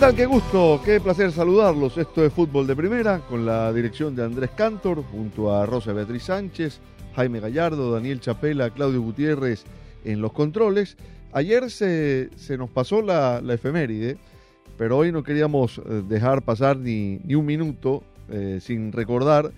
Tal? 0.00 0.16
Qué 0.16 0.24
gusto, 0.24 0.80
qué 0.82 0.98
placer 0.98 1.30
saludarlos. 1.30 1.98
Esto 1.98 2.24
es 2.24 2.32
Fútbol 2.32 2.66
de 2.66 2.74
Primera 2.74 3.18
con 3.28 3.44
la 3.44 3.70
dirección 3.70 4.16
de 4.16 4.24
Andrés 4.24 4.48
Cantor, 4.56 5.04
junto 5.04 5.54
a 5.54 5.66
Rosa 5.66 5.92
Beatriz 5.92 6.22
Sánchez, 6.22 6.80
Jaime 7.14 7.38
Gallardo, 7.38 7.92
Daniel 7.92 8.18
Chapela, 8.18 8.70
Claudio 8.70 9.02
Gutiérrez 9.02 9.64
en 10.06 10.22
los 10.22 10.32
controles. 10.32 10.96
Ayer 11.32 11.70
se, 11.70 12.30
se 12.36 12.56
nos 12.56 12.70
pasó 12.70 13.02
la, 13.02 13.42
la 13.42 13.52
efeméride, 13.52 14.16
pero 14.78 14.96
hoy 14.96 15.12
no 15.12 15.22
queríamos 15.22 15.78
eh, 15.78 16.02
dejar 16.08 16.46
pasar 16.46 16.78
ni, 16.78 17.18
ni 17.24 17.34
un 17.34 17.44
minuto 17.44 18.02
eh, 18.30 18.58
sin 18.62 18.92
recordar 18.92 19.52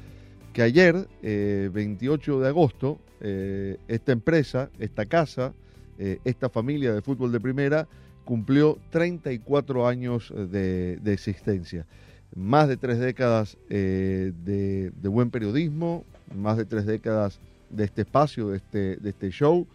que 0.52 0.62
ayer, 0.62 1.06
eh, 1.22 1.70
28 1.72 2.40
de 2.40 2.48
agosto, 2.48 2.98
eh, 3.20 3.77
esta 3.86 4.10
empresa, 4.10 4.70
esta 4.80 5.06
casa, 5.06 5.54
eh, 5.98 6.18
esta 6.24 6.48
familia 6.48 6.92
de 6.92 7.00
fútbol 7.00 7.30
de 7.30 7.38
primera 7.38 7.86
cumplió 8.24 8.78
34 8.90 9.86
años 9.86 10.32
de, 10.34 10.98
de 11.02 11.12
existencia. 11.12 11.86
Más 12.34 12.68
de 12.68 12.76
tres 12.76 12.98
décadas 12.98 13.58
eh, 13.68 14.32
de, 14.44 14.90
de 14.90 15.08
buen 15.08 15.30
periodismo, 15.30 16.04
más 16.34 16.56
de 16.56 16.64
tres 16.64 16.86
décadas 16.86 17.40
de 17.70 17.84
este 17.84 18.02
espacio, 18.02 18.48
de 18.48 18.56
este, 18.56 18.96
de 18.96 19.10
este 19.10 19.30
show, 19.30 19.66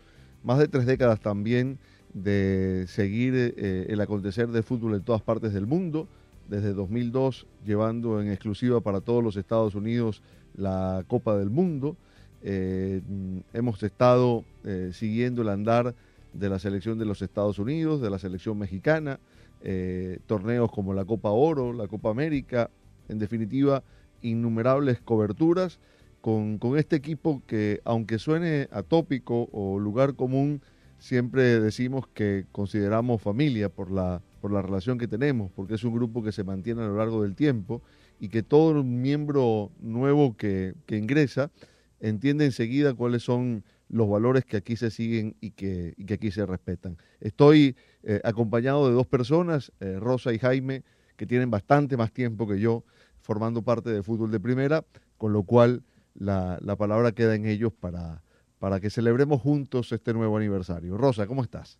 más 0.43 0.59
de 0.59 0.67
tres 0.67 0.85
décadas 0.85 1.19
también 1.19 1.77
de 2.13 2.85
seguir 2.87 3.33
eh, 3.35 3.85
el 3.89 4.01
acontecer 4.01 4.47
de 4.47 4.63
fútbol 4.63 4.95
en 4.95 5.01
todas 5.01 5.21
partes 5.21 5.53
del 5.53 5.67
mundo, 5.67 6.07
desde 6.49 6.73
2002 6.73 7.45
llevando 7.65 8.21
en 8.21 8.31
exclusiva 8.31 8.81
para 8.81 9.01
todos 9.01 9.23
los 9.23 9.35
Estados 9.35 9.75
Unidos 9.75 10.21
la 10.55 11.03
Copa 11.07 11.37
del 11.37 11.49
Mundo. 11.49 11.95
Eh, 12.43 13.01
mm, 13.07 13.37
hemos 13.53 13.81
estado 13.83 14.45
eh, 14.63 14.91
siguiendo 14.93 15.41
el 15.41 15.49
andar 15.49 15.93
de 16.33 16.49
la 16.49 16.59
selección 16.59 16.97
de 16.99 17.05
los 17.05 17.21
Estados 17.21 17.59
Unidos, 17.59 18.01
de 18.01 18.09
la 18.09 18.19
selección 18.19 18.57
mexicana, 18.57 19.19
eh, 19.61 20.19
torneos 20.27 20.71
como 20.71 20.93
la 20.93 21.05
Copa 21.05 21.31
Oro, 21.31 21.73
la 21.73 21.87
Copa 21.87 22.09
América, 22.09 22.69
en 23.09 23.19
definitiva, 23.19 23.83
innumerables 24.21 24.99
coberturas 25.01 25.79
con, 26.21 26.57
con 26.57 26.77
este 26.77 26.95
equipo 26.95 27.41
que, 27.47 27.81
aunque 27.85 28.19
suene 28.19 28.67
atópico 28.71 29.49
o 29.51 29.79
lugar 29.79 30.15
común, 30.15 30.61
siempre 30.99 31.59
decimos 31.59 32.07
que 32.13 32.45
consideramos 32.51 33.21
familia 33.21 33.69
por 33.69 33.91
la, 33.91 34.21
por 34.41 34.51
la 34.51 34.61
relación 34.61 34.97
que 34.97 35.07
tenemos, 35.07 35.51
porque 35.51 35.75
es 35.75 35.83
un 35.83 35.93
grupo 35.93 36.23
que 36.23 36.31
se 36.31 36.43
mantiene 36.43 36.81
a 36.81 36.87
lo 36.87 36.97
largo 36.97 37.23
del 37.23 37.35
tiempo 37.35 37.81
y 38.19 38.29
que 38.29 38.43
todo 38.43 38.83
miembro 38.83 39.71
nuevo 39.79 40.35
que, 40.35 40.73
que 40.85 40.97
ingresa 40.97 41.51
entiende 41.99 42.45
enseguida 42.45 42.93
cuáles 42.93 43.23
son 43.23 43.63
los 43.89 44.09
valores 44.09 44.45
que 44.45 44.57
aquí 44.57 44.75
se 44.75 44.91
siguen 44.91 45.35
y 45.39 45.51
que, 45.51 45.93
y 45.97 46.05
que 46.05 46.15
aquí 46.15 46.31
se 46.31 46.45
respetan. 46.45 46.97
Estoy 47.19 47.75
eh, 48.03 48.21
acompañado 48.23 48.87
de 48.87 48.93
dos 48.93 49.07
personas, 49.07 49.71
eh, 49.79 49.97
Rosa 49.99 50.33
y 50.33 50.39
Jaime, 50.39 50.83
que 51.15 51.25
tienen 51.25 51.49
bastante 51.49 51.97
más 51.97 52.11
tiempo 52.11 52.47
que 52.47 52.59
yo 52.59 52.83
formando 53.21 53.61
parte 53.61 53.89
de 53.89 54.03
fútbol 54.03 54.31
de 54.31 54.39
primera, 54.39 54.85
con 55.17 55.33
lo 55.33 55.43
cual 55.43 55.83
la, 56.13 56.57
la 56.61 56.75
palabra 56.75 57.11
queda 57.11 57.35
en 57.35 57.45
ellos 57.45 57.73
para, 57.73 58.23
para 58.59 58.79
que 58.79 58.89
celebremos 58.89 59.41
juntos 59.41 59.91
este 59.91 60.13
nuevo 60.13 60.37
aniversario. 60.37 60.97
Rosa, 60.97 61.27
¿cómo 61.27 61.43
estás? 61.43 61.79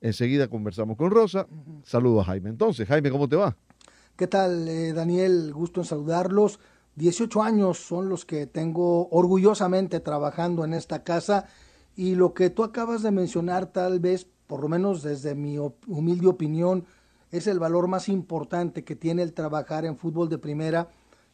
Enseguida 0.00 0.48
conversamos 0.48 0.96
con 0.96 1.10
Rosa. 1.10 1.46
Saludos 1.82 2.22
a 2.22 2.24
Jaime. 2.26 2.50
Entonces, 2.50 2.86
Jaime, 2.86 3.10
¿cómo 3.10 3.28
te 3.28 3.36
va? 3.36 3.56
¿Qué 4.16 4.26
tal, 4.26 4.68
eh, 4.68 4.92
Daniel? 4.92 5.52
Gusto 5.52 5.80
en 5.80 5.86
saludarlos. 5.86 6.60
18 6.96 7.42
años 7.42 7.78
son 7.78 8.08
los 8.08 8.24
que 8.24 8.46
tengo 8.46 9.08
orgullosamente 9.08 10.00
trabajando 10.00 10.64
en 10.64 10.74
esta 10.74 11.02
casa. 11.02 11.46
Y 11.96 12.14
lo 12.14 12.34
que 12.34 12.50
tú 12.50 12.64
acabas 12.64 13.02
de 13.02 13.10
mencionar 13.10 13.66
tal 13.66 14.00
vez, 14.00 14.26
por 14.46 14.60
lo 14.60 14.68
menos 14.68 15.02
desde 15.02 15.34
mi 15.34 15.58
humilde 15.58 16.26
opinión, 16.28 16.84
es 17.30 17.46
el 17.48 17.58
valor 17.58 17.88
más 17.88 18.08
importante 18.08 18.84
que 18.84 18.94
tiene 18.94 19.22
el 19.22 19.32
trabajar 19.32 19.84
en 19.84 19.96
fútbol 19.96 20.28
de 20.28 20.38
primera, 20.38 20.88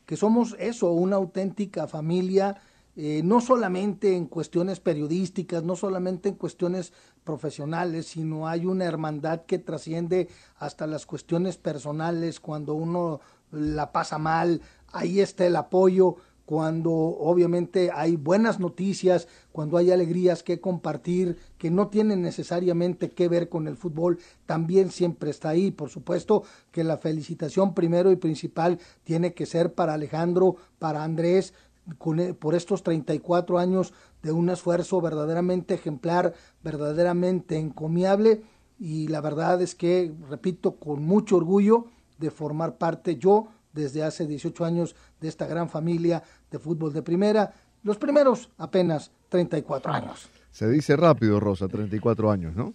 que 0.06 0.16
somos 0.16 0.56
eso, 0.58 0.90
una 0.92 1.16
auténtica 1.16 1.86
familia, 1.86 2.56
eh, 2.96 3.22
no 3.22 3.40
solamente 3.40 4.16
en 4.16 4.26
cuestiones 4.26 4.80
periodísticas, 4.80 5.62
no 5.62 5.76
solamente 5.76 6.28
en 6.28 6.34
cuestiones 6.34 6.92
profesionales, 7.22 8.06
sino 8.06 8.48
hay 8.48 8.66
una 8.66 8.86
hermandad 8.86 9.42
que 9.46 9.58
trasciende 9.58 10.28
hasta 10.56 10.86
las 10.86 11.06
cuestiones 11.06 11.56
personales, 11.56 12.40
cuando 12.40 12.74
uno 12.74 13.20
la 13.52 13.92
pasa 13.92 14.18
mal, 14.18 14.62
ahí 14.92 15.20
está 15.20 15.46
el 15.46 15.56
apoyo, 15.56 16.16
cuando 16.50 16.90
obviamente 16.90 17.92
hay 17.94 18.16
buenas 18.16 18.58
noticias, 18.58 19.28
cuando 19.52 19.76
hay 19.76 19.92
alegrías 19.92 20.42
que 20.42 20.60
compartir, 20.60 21.36
que 21.58 21.70
no 21.70 21.86
tienen 21.86 22.22
necesariamente 22.22 23.10
que 23.10 23.28
ver 23.28 23.48
con 23.48 23.68
el 23.68 23.76
fútbol, 23.76 24.18
también 24.46 24.90
siempre 24.90 25.30
está 25.30 25.50
ahí. 25.50 25.70
Por 25.70 25.90
supuesto 25.90 26.42
que 26.72 26.82
la 26.82 26.98
felicitación 26.98 27.72
primero 27.72 28.10
y 28.10 28.16
principal 28.16 28.80
tiene 29.04 29.32
que 29.32 29.46
ser 29.46 29.74
para 29.74 29.94
Alejandro, 29.94 30.56
para 30.80 31.04
Andrés, 31.04 31.54
con, 31.98 32.18
e- 32.18 32.34
por 32.34 32.56
estos 32.56 32.82
34 32.82 33.60
años 33.60 33.92
de 34.24 34.32
un 34.32 34.50
esfuerzo 34.50 35.00
verdaderamente 35.00 35.74
ejemplar, 35.74 36.34
verdaderamente 36.64 37.58
encomiable 37.58 38.42
y 38.76 39.06
la 39.06 39.20
verdad 39.20 39.62
es 39.62 39.76
que, 39.76 40.12
repito, 40.28 40.76
con 40.76 41.04
mucho 41.04 41.36
orgullo 41.36 41.84
de 42.18 42.32
formar 42.32 42.76
parte 42.76 43.16
yo 43.16 43.48
desde 43.72 44.02
hace 44.02 44.26
18 44.26 44.64
años 44.64 44.96
de 45.20 45.28
esta 45.28 45.46
gran 45.46 45.68
familia 45.68 46.22
de 46.50 46.58
fútbol 46.58 46.92
de 46.92 47.02
primera, 47.02 47.52
los 47.82 47.98
primeros 47.98 48.50
apenas 48.58 49.10
34 49.28 49.92
años. 49.92 50.28
Se 50.50 50.68
dice 50.68 50.96
rápido, 50.96 51.40
Rosa, 51.40 51.68
34 51.68 52.30
años, 52.30 52.54
¿no? 52.54 52.74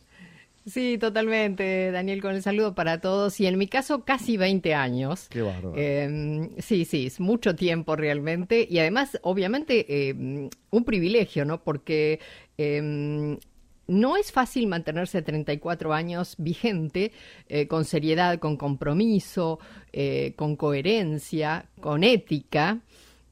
Sí, 0.66 0.98
totalmente, 0.98 1.92
Daniel, 1.92 2.22
con 2.22 2.34
el 2.34 2.42
saludo 2.42 2.74
para 2.74 3.00
todos. 3.00 3.40
Y 3.40 3.46
en 3.46 3.58
mi 3.58 3.68
caso, 3.68 4.04
casi 4.04 4.36
20 4.36 4.74
años. 4.74 5.28
Qué 5.30 5.44
bárbaro. 5.44 5.74
Eh, 5.76 6.50
sí, 6.58 6.86
sí, 6.86 7.06
es 7.06 7.20
mucho 7.20 7.56
tiempo 7.56 7.96
realmente. 7.96 8.66
Y 8.68 8.80
además, 8.80 9.20
obviamente, 9.22 9.86
eh, 9.88 10.50
un 10.72 10.84
privilegio, 10.84 11.46
¿no? 11.46 11.62
Porque 11.64 12.20
eh, 12.58 13.38
no 13.88 14.18
es 14.18 14.32
fácil 14.32 14.68
mantenerse 14.68 15.22
34 15.22 15.94
años 15.94 16.36
vigente, 16.38 17.12
eh, 17.50 17.68
con 17.68 17.86
seriedad, 17.86 18.40
con 18.40 18.58
compromiso, 18.58 19.60
eh, 19.94 20.34
con 20.36 20.56
coherencia, 20.56 21.66
con 21.80 22.04
ética. 22.04 22.80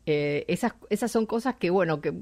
Eh, 0.05 0.45
esas, 0.47 0.73
esas 0.89 1.11
son 1.11 1.25
cosas 1.25 1.55
que, 1.55 1.69
bueno, 1.69 2.01
que 2.01 2.13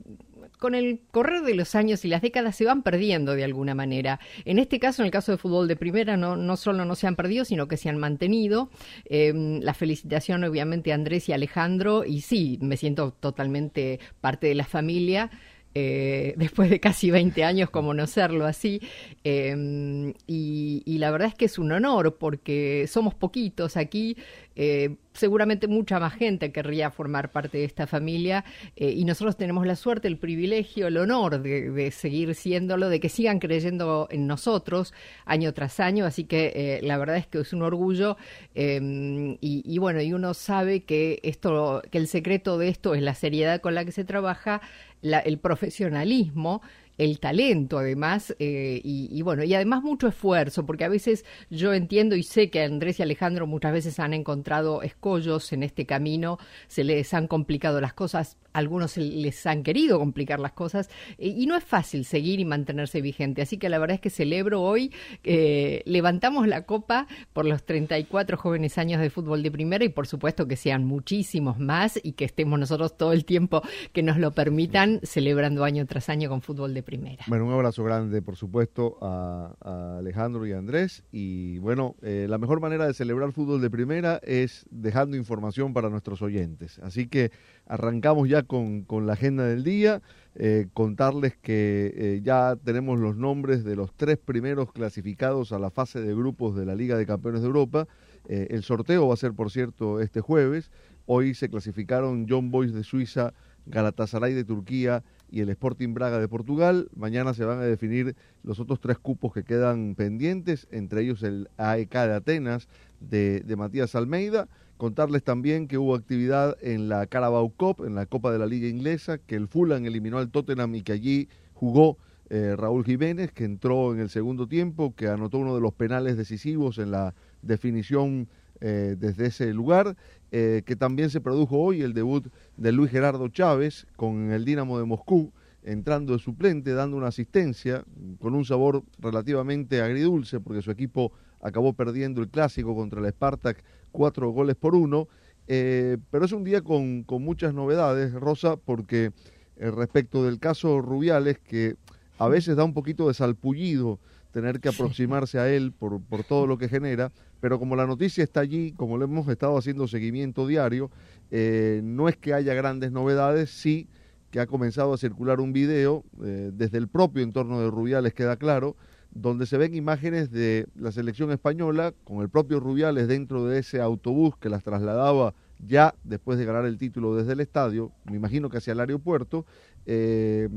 con 0.62 0.75
el 0.75 1.01
correr 1.10 1.42
de 1.42 1.56
los 1.56 1.74
años 1.74 2.06
y 2.06 2.07
las 2.07 2.22
décadas 2.22 2.56
se 2.56 2.66
van 2.66 2.83
perdiendo 2.83 3.33
de 3.33 3.44
alguna 3.44 3.74
manera. 3.74 4.19
En 4.45 4.60
este 4.60 4.80
caso, 4.80 5.01
en 5.01 5.07
el 5.07 5.12
caso 5.12 5.31
de 5.31 5.39
fútbol 5.39 5.68
de 5.68 5.75
primera, 5.75 6.18
no, 6.18 6.36
no 6.36 6.56
solo 6.56 6.86
no 6.86 6.94
se 6.94 7.07
han 7.07 7.16
perdido, 7.16 7.45
sino 7.45 7.68
que 7.68 7.78
se 7.78 7.89
han 7.89 7.98
mantenido. 7.98 8.69
Eh, 9.06 9.33
la 9.33 9.74
felicitación, 9.74 10.44
obviamente, 10.44 10.92
a 10.92 10.95
Andrés 10.95 11.28
y 11.30 11.33
Alejandro, 11.33 12.06
y 12.06 12.22
sí, 12.22 12.60
me 12.62 12.78
siento 12.78 13.12
totalmente 13.12 14.00
parte 14.22 14.45
de 14.45 14.56
la 14.56 14.66
familia. 14.66 15.31
Eh, 15.73 16.33
después 16.35 16.69
de 16.69 16.81
casi 16.81 17.12
20 17.12 17.45
años 17.45 17.69
como 17.69 17.94
no 17.94 18.06
serlo 18.07 18.45
así. 18.45 18.81
Eh, 19.23 20.13
y, 20.27 20.83
y, 20.85 20.97
la 20.97 21.12
verdad 21.12 21.29
es 21.29 21.35
que 21.35 21.45
es 21.45 21.57
un 21.57 21.71
honor 21.71 22.18
porque 22.18 22.85
somos 22.88 23.15
poquitos 23.15 23.77
aquí 23.77 24.18
eh, 24.56 24.97
seguramente 25.13 25.68
mucha 25.68 25.97
más 26.00 26.13
gente 26.13 26.51
querría 26.51 26.91
formar 26.91 27.31
parte 27.31 27.57
de 27.59 27.63
esta 27.63 27.88
familia 27.88 28.44
eh, 28.75 28.91
y 28.91 29.06
nosotros 29.06 29.38
tenemos 29.38 29.65
la 29.65 29.77
suerte, 29.77 30.09
el 30.09 30.18
privilegio, 30.18 30.88
el 30.88 30.97
honor 30.97 31.41
de, 31.41 31.91
seguir 31.91 32.35
siéndolo, 32.35 32.89
de 32.89 33.00
que 33.00 33.07
sigan 33.07 33.39
creyendo 33.39 34.07
en 34.12 34.27
nosotros 34.27 34.94
año 35.25 35.53
tras 35.53 35.79
año, 35.79 36.06
así 36.06 36.25
que 36.25 36.79
la 36.83 36.97
verdad 36.97 37.18
es 37.18 37.27
que 37.27 37.39
es 37.39 37.53
un 37.53 37.62
orgullo 37.62 38.18
em, 38.53 39.38
y, 39.41 39.77
bueno, 39.79 40.01
y 40.01 40.13
uno 40.13 40.33
sabe 40.33 40.83
que 40.83 41.19
esto, 41.23 41.81
que 41.89 41.97
el 41.97 42.07
secreto 42.07 42.57
de 42.57 42.69
esto 42.69 42.94
es 42.94 43.01
la 43.01 43.15
seriedad 43.15 43.62
con 43.62 43.73
la 43.73 43.85
que 43.85 43.91
se 43.91 44.03
trabaja, 44.03 44.62
el 45.01 45.39
profesionalismo 45.39 46.62
el 46.98 47.19
talento 47.19 47.80
además 47.80 48.36
eh, 48.38 48.80
y, 48.83 49.21
bueno 49.24 49.44
y 49.44 49.53
además 49.56 49.81
mucho 49.81 50.07
esfuerzo 50.07 50.65
porque 50.65 50.83
a 50.83 50.89
veces 50.89 51.25
yo 51.50 51.74
entiendo 51.74 52.15
y 52.15 52.21
sé 52.21 52.50
que 52.51 52.62
Andrés 52.62 53.00
y 53.00 53.03
Alejandro 53.03 53.48
muchas 53.48 53.74
veces 53.74 54.00
han 54.00 54.13
encontrado 54.13 54.83
escollos 54.83 55.51
en 55.51 55.63
este 55.63 55.88
camino 55.88 56.38
se 56.68 56.83
les 56.83 57.13
han 57.13 57.27
complicado 57.27 57.81
las 57.81 57.94
cosas 57.94 58.38
algunos 58.53 58.98
les 58.98 59.45
han 59.45 59.63
querido 59.63 60.00
complicar 60.00 60.39
las 60.39 60.53
cosas 60.53 60.89
eh, 61.18 61.27
y 61.27 61.45
no 61.45 61.56
es 61.56 61.63
fácil 61.63 62.06
seguir 62.06 62.39
y 62.39 62.45
mantenerse 62.45 63.01
vigente 63.01 63.42
así 63.42 63.57
que 63.57 63.69
la 63.69 63.80
verdad 63.80 63.95
es 63.95 64.01
que 64.01 64.09
celebro 64.09 64.62
hoy 64.62 64.94
eh, 65.24 65.81
levantamos 65.86 66.48
la 66.48 66.65
copa 66.65 67.07
por 67.33 67.45
los 67.45 67.63
34 67.63 68.38
jóvenes 68.38 68.77
años 68.77 69.01
de 69.01 69.09
fútbol 69.09 69.44
de 69.44 69.51
primera 69.51 69.83
y 69.83 69.89
por 69.89 70.07
supuesto 70.07 70.48
que 70.48 70.56
sean 70.56 70.86
muchísimos 70.86 71.59
más 71.59 72.00
y 72.01 72.13
que 72.13 72.25
estemos 72.25 72.59
nosotros 72.59 72.98
todo 72.98 73.13
el 73.13 73.25
tiempo 73.25 73.62
que 73.94 74.03
nos 74.03 74.18
lo 74.18 74.31
permitan 74.31 75.00
celebrando 75.04 75.63
año 75.63 75.86
tras 75.86 76.09
año 76.09 76.30
con 76.30 76.42
fútbol 76.42 76.74
de 76.74 76.83
primera 76.83 77.25
bueno, 77.27 77.45
un 77.45 77.54
abrazo 77.54 77.83
grande, 77.83 78.21
por 78.21 78.36
supuesto, 78.36 78.97
a, 79.01 79.97
Alejandro 80.00 80.45
y 80.45 80.51
a 80.51 80.57
Andrés. 80.57 81.04
Y 81.12 81.57
bueno, 81.59 81.95
eh, 82.01 82.27
la 82.30 82.38
mejor 82.38 82.59
manera 82.59 82.88
de 82.88 82.94
celebrar 82.94 83.31
fútbol 83.31 83.62
de 83.62 83.69
primera 83.69 84.19
es 84.24 84.65
dejando 84.69 85.18
información 85.18 85.74
para 85.74 85.89
nuestros 85.89 86.21
oyentes. 86.21 86.80
Así 86.80 87.07
que 87.07 87.31
arrancamos 87.71 88.27
ya 88.27 88.44
con, 88.44 88.85
la 89.06 89.13
agenda 89.13 89.45
del 89.45 89.63
día. 89.63 90.01
Eh, 90.35 90.68
contarles 90.73 91.35
que 91.35 91.94
eh, 91.95 92.21
ya 92.23 92.56
tenemos 92.63 93.00
los 93.00 93.18
nombres 93.18 93.63
de 93.63 93.75
los 93.75 93.94
tres 93.94 94.18
primeros 94.18 94.71
clasificados 94.71 95.51
a 95.51 95.59
la 95.59 95.71
fase 95.71 96.01
de 96.01 96.13
grupos 96.13 96.56
de 96.56 96.65
la 96.65 96.75
Liga 96.75 96.97
de 96.97 97.06
Campeones 97.06 97.41
de 97.41 97.47
Europa. 97.47 97.88
el 98.27 98.63
sorteo 98.63 99.07
va 99.07 99.13
a 99.13 99.18
ser, 99.18 99.33
por 99.33 99.51
cierto, 99.51 100.00
este 100.00 100.21
jueves. 100.21 100.71
Hoy 101.06 101.33
se 101.33 101.50
clasificaron 101.50 102.27
John 102.29 102.51
Boys 102.51 102.73
de 102.73 102.83
Suiza, 102.83 103.33
Galatasaray 103.65 104.33
de 104.33 104.44
Turquía 104.44 105.03
y 105.29 105.39
el 105.39 105.50
Sporting 105.50 105.94
Braga 105.94 106.19
de 106.19 106.27
Portugal. 106.27 106.89
Mañana 106.95 107.33
se 107.33 107.45
van 107.45 107.59
a 107.59 107.63
definir 107.63 108.15
los 108.44 108.59
otros 108.59 108.79
tres 108.79 108.97
cupos 108.97 109.33
que 109.33 109.44
quedan 109.44 109.95
pendientes, 109.95 110.68
entre 110.71 111.01
ellos 111.01 111.23
el 111.23 111.50
AEK 111.57 111.94
de 111.94 112.13
Atenas 112.13 112.68
de, 113.00 113.56
Matías 113.57 113.95
Almeida. 113.95 114.47
Contarles 114.81 115.22
también 115.22 115.68
que 115.68 115.78
hubo 115.78 115.94
actividad 115.94 116.57
en 116.60 116.89
la 116.89 117.06
Carabao 117.06 117.50
Cup, 117.50 117.86
en 117.86 117.94
la 117.94 118.07
Copa 118.07 118.31
de 118.31 118.39
la 118.39 118.48
Liga 118.48 118.68
Inglesa, 118.68 119.19
que 119.19 119.36
el 119.36 119.48
Fulham 119.48 119.86
eliminó 119.86 120.18
al 120.18 120.31
Tottenham 120.31 120.74
y 120.74 120.81
que 120.81 120.92
allí 120.92 121.30
jugó 121.54 122.00
eh, 122.31 122.56
Raúl 122.57 122.83
Jiménez, 122.83 123.31
que 123.31 123.44
entró 123.44 123.94
en 123.94 124.00
el 124.00 124.10
segundo 124.10 124.48
tiempo, 124.48 124.95
que 124.95 125.07
anotó 125.07 125.38
uno 125.38 125.54
de 125.54 125.62
los 125.62 125.75
penales 125.75 126.18
decisivos 126.18 126.80
en 126.80 126.89
la 126.89 127.13
definición 127.44 128.28
eh, 128.60 128.95
desde 128.98 129.28
ese 129.28 129.54
lugar, 129.54 129.95
eh, 130.31 130.63
que 130.66 130.75
también 130.75 131.12
se 131.12 131.22
produjo 131.22 131.60
hoy 131.60 131.83
el 131.83 131.94
debut 131.94 132.25
de 132.57 132.72
Luis 132.72 132.89
Gerardo 132.89 133.28
Chávez 133.28 133.86
con 133.98 134.31
el 134.31 134.45
Dinamo 134.45 134.80
de 134.80 134.86
Moscú, 134.86 135.31
entrando 135.62 136.13
de 136.13 136.18
suplente, 136.18 136.74
dando 136.74 136.98
una 136.98 137.10
asistencia 137.10 137.86
con 138.19 138.33
un 138.33 138.45
sabor 138.45 138.81
relativamente 138.98 139.80
agridulce, 139.80 140.39
porque 140.39 140.63
su 140.63 140.72
equipo 140.72 141.12
acabó 141.39 141.74
perdiendo 141.74 142.19
el 142.22 142.30
clásico 142.30 142.75
contra 142.75 143.00
el 143.00 143.12
Spartak 143.12 143.63
cuatro 143.92 144.30
goles 144.30 144.56
por 144.56 144.76
uno. 144.76 145.08
Eh, 145.48 145.98
pero 146.12 146.26
es 146.26 146.32
un 146.32 146.44
día 146.44 146.62
con, 146.62 147.04
con 147.04 147.24
muchas 147.24 147.54
novedades, 147.54 148.14
Rosa, 148.14 148.58
porque 148.58 149.12
respecto 149.58 150.24
del 150.24 150.40
caso 150.40 150.82
Rubiales, 150.82 151.40
que 151.40 151.76
a 152.18 152.28
veces 152.28 152.56
da 152.56 152.64
un 152.64 152.74
poquito 152.74 153.08
de 153.08 153.14
salpullido 153.14 154.00
tener 154.32 154.60
que 154.60 154.70
aproximarse 154.70 155.40
a 155.40 155.50
él 155.50 155.72
por, 155.72 156.02
por 156.02 156.24
todo 156.24 156.48
lo 156.48 156.58
que 156.58 156.70
genera, 156.70 157.12
pero 157.40 157.60
como 157.60 157.76
la 157.76 157.86
noticia 157.86 158.24
está 158.24 158.40
allí, 158.40 158.72
como 158.72 158.98
le 158.98 159.06
hemos 159.06 159.28
estado 159.28 159.58
haciendo 159.58 159.88
seguimiento 159.88 160.48
diario, 160.48 160.90
eh, 161.32 161.82
no 161.84 162.08
es 162.08 162.18
que 162.18 162.34
haya 162.34 162.54
grandes 162.54 162.92
novedades, 162.92 163.50
sí 163.50 163.88
que 164.30 164.40
ha 164.40 164.48
comenzado 164.48 164.94
a 164.94 164.98
circular 164.98 165.42
un 165.42 165.52
video 165.52 166.06
eh, 166.24 166.52
desde 166.54 166.78
el 166.78 166.88
propio 166.88 167.22
entorno 167.22 167.60
de 167.60 167.70
Rubiales, 167.70 168.14
queda 168.14 168.38
claro, 168.38 168.78
donde 169.12 169.46
se 169.46 169.58
ven 169.58 169.75
imágenes 169.75 170.31
de 170.31 170.68
la 170.75 170.92
selección 170.92 171.31
española 171.31 171.94
con 172.04 172.22
el 172.22 172.30
propio 172.30 172.60
Rubiales 172.60 173.08
dentro 173.08 173.46
de 173.46 173.60
ese 173.60 173.81
autobús 173.81 174.38
que 174.38 174.50
las 174.50 174.63
trasladaba 174.63 175.34
ya 175.60 175.94
después 176.04 176.40
de 176.40 176.46
ganar 176.46 176.66
el 176.66 176.78
título 176.78 177.16
desde 177.16 177.34
el 177.34 177.40
estadio, 177.40 177.92
me 178.06 178.16
imagino 178.16 178.50
que 178.50 178.58
hacia 178.58 178.74
el 178.74 178.80
aeropuerto, 178.80 179.46
eh, 179.86 180.50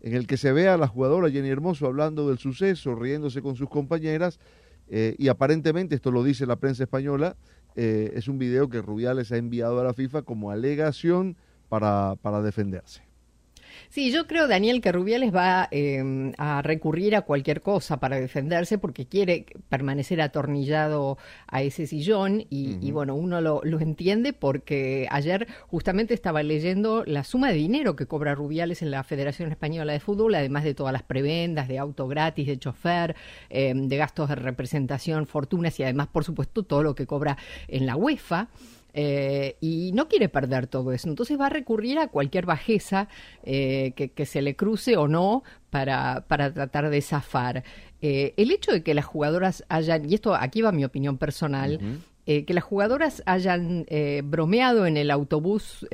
en 0.00 0.14
el 0.14 0.26
que 0.26 0.36
se 0.36 0.52
ve 0.52 0.68
a 0.68 0.76
la 0.76 0.86
jugadora 0.86 1.30
Jenny 1.30 1.48
Hermoso 1.48 1.86
hablando 1.86 2.28
del 2.28 2.38
suceso, 2.38 2.94
riéndose 2.94 3.42
con 3.42 3.56
sus 3.56 3.68
compañeras, 3.68 4.38
eh, 4.88 5.14
y 5.18 5.28
aparentemente, 5.28 5.94
esto 5.94 6.10
lo 6.10 6.22
dice 6.22 6.46
la 6.46 6.56
prensa 6.56 6.84
española, 6.84 7.36
eh, 7.74 8.12
es 8.14 8.28
un 8.28 8.38
video 8.38 8.68
que 8.68 8.82
Rubiales 8.82 9.32
ha 9.32 9.36
enviado 9.36 9.80
a 9.80 9.84
la 9.84 9.94
FIFA 9.94 10.22
como 10.22 10.50
alegación 10.50 11.36
para, 11.68 12.16
para 12.22 12.42
defenderse. 12.42 13.07
Sí, 13.88 14.12
yo 14.12 14.26
creo, 14.26 14.48
Daniel, 14.48 14.80
que 14.80 14.92
Rubiales 14.92 15.34
va 15.34 15.68
em, 15.70 16.32
a 16.38 16.62
recurrir 16.62 17.16
a 17.16 17.22
cualquier 17.22 17.60
cosa 17.60 17.98
para 17.98 18.20
defenderse 18.20 18.78
porque 18.78 19.06
quiere 19.06 19.46
permanecer 19.68 20.20
atornillado 20.20 21.18
a 21.46 21.62
ese 21.62 21.86
sillón 21.86 22.44
y, 22.50 22.90
bueno, 22.90 23.14
uno 23.14 23.40
lo, 23.40 23.62
entiende 23.78 24.32
porque 24.32 25.06
ayer 25.10 25.46
justamente 25.68 26.12
estaba 26.12 26.42
leyendo 26.42 27.04
la 27.06 27.22
suma 27.24 27.50
de 27.50 27.54
dinero 27.54 27.96
que 27.96 28.06
cobra 28.06 28.34
Rubiales 28.34 28.82
en 28.82 28.90
la 28.90 29.04
Federación 29.04 29.50
Española 29.50 29.92
de 29.92 30.00
Fútbol, 30.00 30.34
además 30.34 30.64
de 30.64 30.74
todas 30.74 30.92
las 30.92 31.02
prebendas, 31.02 31.68
de 31.68 31.78
auto 31.78 32.08
gratis, 32.08 32.46
de 32.46 32.58
chofer, 32.58 33.14
em, 33.50 33.88
de 33.88 33.96
gastos 33.96 34.28
de 34.28 34.34
representación, 34.34 35.26
fortunas 35.26 35.78
y 35.78 35.84
además, 35.84 36.08
por 36.08 36.24
supuesto, 36.24 36.64
todo 36.64 36.82
lo 36.82 36.94
que 36.94 37.06
cobra 37.06 37.38
en 37.68 37.86
la 37.86 37.96
UEFA. 37.96 38.48
Eh, 39.00 39.56
y 39.60 39.92
no 39.92 40.08
quiere 40.08 40.28
perder 40.28 40.66
todo 40.66 40.90
eso. 40.90 41.08
Entonces 41.08 41.38
va 41.38 41.46
a 41.46 41.50
recurrir 41.50 42.00
a 42.00 42.08
cualquier 42.08 42.46
bajeza 42.46 43.06
eh, 43.44 43.92
que, 43.94 44.26
se 44.26 44.42
le 44.42 44.56
cruce 44.56 44.96
o 44.96 45.06
no 45.06 45.44
para, 45.70 46.24
para 46.26 46.52
tratar 46.52 46.90
de 46.90 47.00
zafar. 47.00 47.62
Eh, 48.02 48.34
el 48.36 48.50
hecho 48.50 48.72
de 48.72 48.82
que 48.82 48.94
las 48.94 49.04
jugadoras 49.04 49.64
hayan, 49.68 50.10
y 50.10 50.14
esto 50.14 50.34
aquí 50.34 50.62
va 50.62 50.72
mi 50.72 50.84
opinión 50.84 51.16
personal, 51.16 51.78
que 52.28 52.54
las 52.54 52.64
jugadoras 52.64 53.22
hayan 53.24 53.86
bromeado 54.24 54.86
en 54.86 54.96
el 54.96 55.10
autobús 55.10 55.86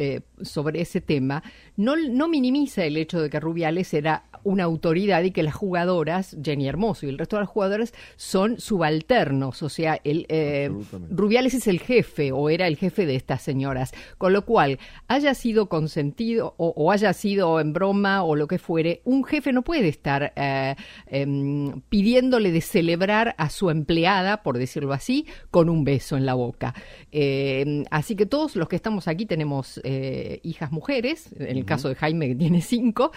sobre 0.43 0.81
ese 0.81 1.01
tema, 1.01 1.45
no, 1.77 1.97
no 1.97 2.29
minimiza 2.29 2.85
el 2.85 2.97
hecho 2.97 3.21
de 3.21 3.31
que 3.31 3.39
Rubiales 3.39 3.95
era 3.95 4.25
una 4.45 4.65
autoridad 4.65 5.23
y 5.23 5.31
que 5.31 5.43
las 5.43 5.55
jugadoras, 5.55 6.37
Jenny 6.43 6.69
Hermoso 6.69 7.07
y 7.07 7.09
el 7.09 7.19
resto 7.19 7.37
de 7.37 7.43
las 7.43 7.49
jugadoras, 7.49 7.95
son 8.17 8.61
subalternos. 8.61 9.63
O 9.63 9.69
sea, 9.69 9.99
el, 10.05 10.27
eh, 10.29 10.71
Rubiales 11.11 11.55
es 11.55 11.67
el 11.67 11.81
jefe 11.81 12.31
o 12.31 12.51
era 12.51 12.69
el 12.69 12.77
jefe 12.77 13.07
de 13.07 13.17
estas 13.17 13.43
señoras. 13.43 13.93
Con 14.19 14.33
lo 14.33 14.45
cual, 14.45 14.79
haya 15.09 15.35
sido 15.35 15.69
consentido 15.69 16.55
o, 16.59 16.93
haya 16.93 17.13
sido 17.15 17.59
en 17.59 17.73
broma 17.73 18.23
o 18.23 18.37
lo 18.37 18.47
que 18.47 18.59
fuere, 18.59 19.01
un 19.05 19.25
jefe 19.25 19.53
no 19.53 19.63
puede 19.63 19.89
estar 19.89 20.33
eh, 20.37 20.77
em, 21.07 21.81
pidiéndole 21.89 22.53
de 22.53 22.61
celebrar 22.61 23.35
a 23.39 23.49
su 23.49 23.71
empleada, 23.71 24.43
por 24.43 24.59
decirlo 24.59 24.93
así, 24.93 25.27
con 25.51 25.71
un 25.71 25.85
beso 25.85 26.17
en 26.17 26.24
la 26.25 26.35
boca. 26.35 26.75
Em, 27.13 27.85
así 27.91 28.17
que 28.17 28.27
todos 28.27 28.57
los 28.57 28.69
que 28.69 28.77
estamos 28.77 29.09
aquí 29.09 29.27
tenemos 29.27 29.81
eh, 29.85 30.41
hijas 30.43 30.73
mujeres, 30.73 31.29
en 31.39 31.57
el 31.57 31.65
caso 31.65 31.89
de 31.89 31.95
Jaime 31.95 32.29
que 32.29 32.35
tiene 32.35 32.61
cinco. 32.61 33.13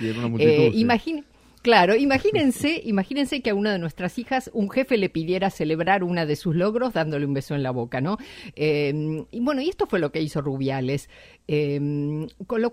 Claro, 1.67 1.97
imagínense, 1.97 2.81
imagínense 2.85 3.41
que 3.41 3.49
a 3.49 3.53
una 3.53 3.73
de 3.73 3.77
nuestras 3.77 4.17
hijas 4.19 4.49
un 4.53 4.69
jefe 4.69 4.95
le 4.95 5.09
pidiera 5.09 5.49
celebrar 5.49 6.01
una 6.01 6.25
de 6.25 6.37
sus 6.37 6.55
logros 6.55 6.93
dándole 6.93 7.25
un 7.25 7.33
beso 7.33 7.55
en 7.55 7.61
la 7.61 7.71
boca, 7.71 7.99
¿no? 7.99 8.17
Eh, 8.55 9.25
y 9.31 9.39
bueno, 9.41 9.61
y 9.61 9.67
esto 9.67 9.85
fue 9.85 9.99
lo 9.99 10.13
que 10.13 10.21
hizo 10.21 10.39
Rubiales. 10.39 11.09
Eh, 11.49 11.77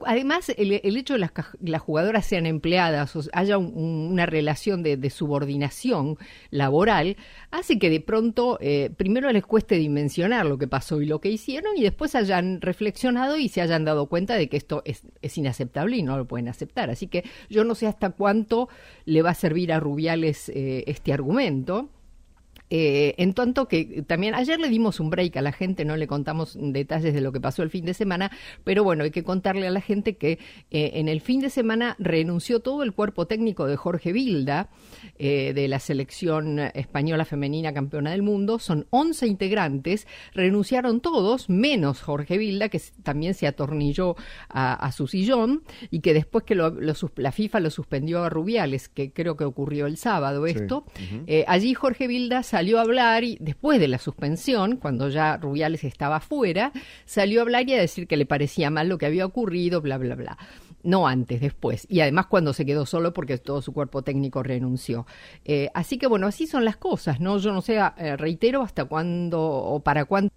además, 0.06 0.52
el, 0.56 0.72
hecho 0.72 1.14
de 1.14 1.28
que 1.28 1.42
las, 1.70 1.82
jugadoras 1.82 2.24
sean 2.24 2.46
empleadas 2.46 3.16
o 3.16 3.22
haya 3.32 3.58
una 3.58 4.26
relación 4.26 4.84
de, 4.84 5.10
subordinación 5.10 6.16
laboral, 6.50 7.16
hace 7.50 7.80
que 7.80 7.90
de 7.90 8.00
pronto 8.00 8.58
eh, 8.60 8.90
primero 8.96 9.30
les 9.32 9.44
cueste 9.44 9.74
dimensionar 9.74 10.46
lo 10.46 10.56
que 10.56 10.68
pasó 10.68 11.00
y 11.00 11.06
lo 11.06 11.20
que 11.20 11.30
hicieron 11.30 11.76
y 11.76 11.82
después 11.82 12.14
hayan 12.14 12.60
reflexionado 12.60 13.36
y 13.36 13.48
se 13.48 13.60
hayan 13.60 13.84
dado 13.84 14.06
cuenta 14.06 14.36
de 14.36 14.48
que 14.48 14.56
esto 14.56 14.82
es, 14.84 15.02
es 15.20 15.36
inaceptable 15.36 15.96
y 15.96 16.02
no 16.02 16.16
lo 16.16 16.26
pueden 16.26 16.48
aceptar. 16.48 16.90
Así 16.90 17.08
que 17.08 17.24
yo 17.48 17.64
no 17.64 17.74
sé 17.74 17.86
hasta 17.86 18.10
cuánto 18.10 18.68
le 19.04 19.22
va 19.22 19.30
a 19.30 19.34
servir 19.34 19.72
a 19.72 19.80
Rubiales 19.80 20.48
eh, 20.48 20.84
este 20.86 21.12
argumento. 21.12 21.88
Eh, 22.76 23.14
en 23.18 23.34
tanto 23.34 23.68
que 23.68 24.02
también 24.04 24.34
ayer 24.34 24.58
le 24.58 24.68
dimos 24.68 24.98
un 24.98 25.08
break 25.08 25.36
a 25.36 25.42
la 25.42 25.52
gente, 25.52 25.84
no 25.84 25.96
le 25.96 26.08
contamos 26.08 26.58
detalles 26.60 27.14
de 27.14 27.20
lo 27.20 27.30
que 27.30 27.40
pasó 27.40 27.62
el 27.62 27.70
fin 27.70 27.84
de 27.84 27.94
semana, 27.94 28.32
pero 28.64 28.82
bueno, 28.82 29.04
hay 29.04 29.12
que 29.12 29.22
contarle 29.22 29.68
a 29.68 29.70
la 29.70 29.80
gente 29.80 30.16
que 30.16 30.40
eh, 30.72 30.90
en 30.94 31.06
el 31.06 31.20
fin 31.20 31.38
de 31.38 31.50
semana 31.50 31.94
renunció 32.00 32.58
todo 32.58 32.82
el 32.82 32.92
cuerpo 32.92 33.28
técnico 33.28 33.68
de 33.68 33.76
Jorge 33.76 34.12
Vilda, 34.12 34.70
eh, 35.20 35.52
de 35.54 35.68
la 35.68 35.78
selección 35.78 36.58
española 36.58 37.24
femenina 37.24 37.72
campeona 37.72 38.10
del 38.10 38.22
mundo. 38.22 38.58
Son 38.58 38.88
11 38.90 39.28
integrantes, 39.28 40.08
renunciaron 40.32 41.00
todos, 41.00 41.48
menos 41.48 42.02
Jorge 42.02 42.38
Vilda, 42.38 42.70
que 42.70 42.82
también 43.04 43.34
se 43.34 43.46
atornilló 43.46 44.16
a, 44.48 44.90
su 44.90 45.06
sillón 45.06 45.62
y 45.92 46.00
que 46.00 46.12
después 46.12 46.42
que 46.42 46.56
la 46.56 47.32
FIFA 47.32 47.60
lo 47.60 47.70
suspendió 47.70 48.24
a 48.24 48.30
Rubiales, 48.30 48.88
que 48.88 49.12
creo 49.12 49.36
que 49.36 49.44
ocurrió 49.44 49.86
el 49.86 49.96
sábado 49.96 50.44
esto, 50.46 50.84
allí 51.46 51.74
Jorge 51.74 52.08
Vilda 52.08 52.42
salió 52.42 52.63
salió 52.64 52.78
a 52.78 52.82
hablar 52.82 53.24
y 53.24 53.36
después 53.42 53.78
de 53.78 53.88
la 53.88 53.98
suspensión, 53.98 54.76
cuando 54.76 55.10
ya 55.10 55.36
Rubiales 55.36 55.84
estaba 55.84 56.18
fuera, 56.20 56.72
salió 57.04 57.40
a 57.40 57.42
hablar 57.42 57.68
y 57.68 57.74
a 57.74 57.78
decir 57.78 58.06
que 58.06 58.16
le 58.16 58.24
parecía 58.24 58.70
mal 58.70 58.88
lo 58.88 58.96
que 58.96 59.04
había 59.04 59.26
ocurrido, 59.26 59.82
bla, 59.82 59.98
bla, 59.98 60.14
bla. 60.14 60.38
No 60.82 61.06
antes, 61.06 61.42
después. 61.42 61.86
Y 61.90 62.00
además 62.00 62.24
cuando 62.24 62.54
se 62.54 62.64
quedó 62.64 62.86
solo 62.86 63.12
porque 63.12 63.36
todo 63.36 63.60
su 63.60 63.74
cuerpo 63.74 64.00
técnico 64.00 64.42
renunció. 64.42 65.06
Eh, 65.44 65.68
así 65.74 65.98
que 65.98 66.06
bueno, 66.06 66.26
así 66.26 66.46
son 66.46 66.64
las 66.64 66.78
cosas, 66.78 67.20
¿no? 67.20 67.36
Yo 67.36 67.52
no 67.52 67.60
sé, 67.60 67.78
eh, 67.98 68.16
reitero, 68.16 68.62
hasta 68.62 68.86
cuándo 68.86 69.42
o 69.42 69.80
para 69.80 70.06
cuándo. 70.06 70.32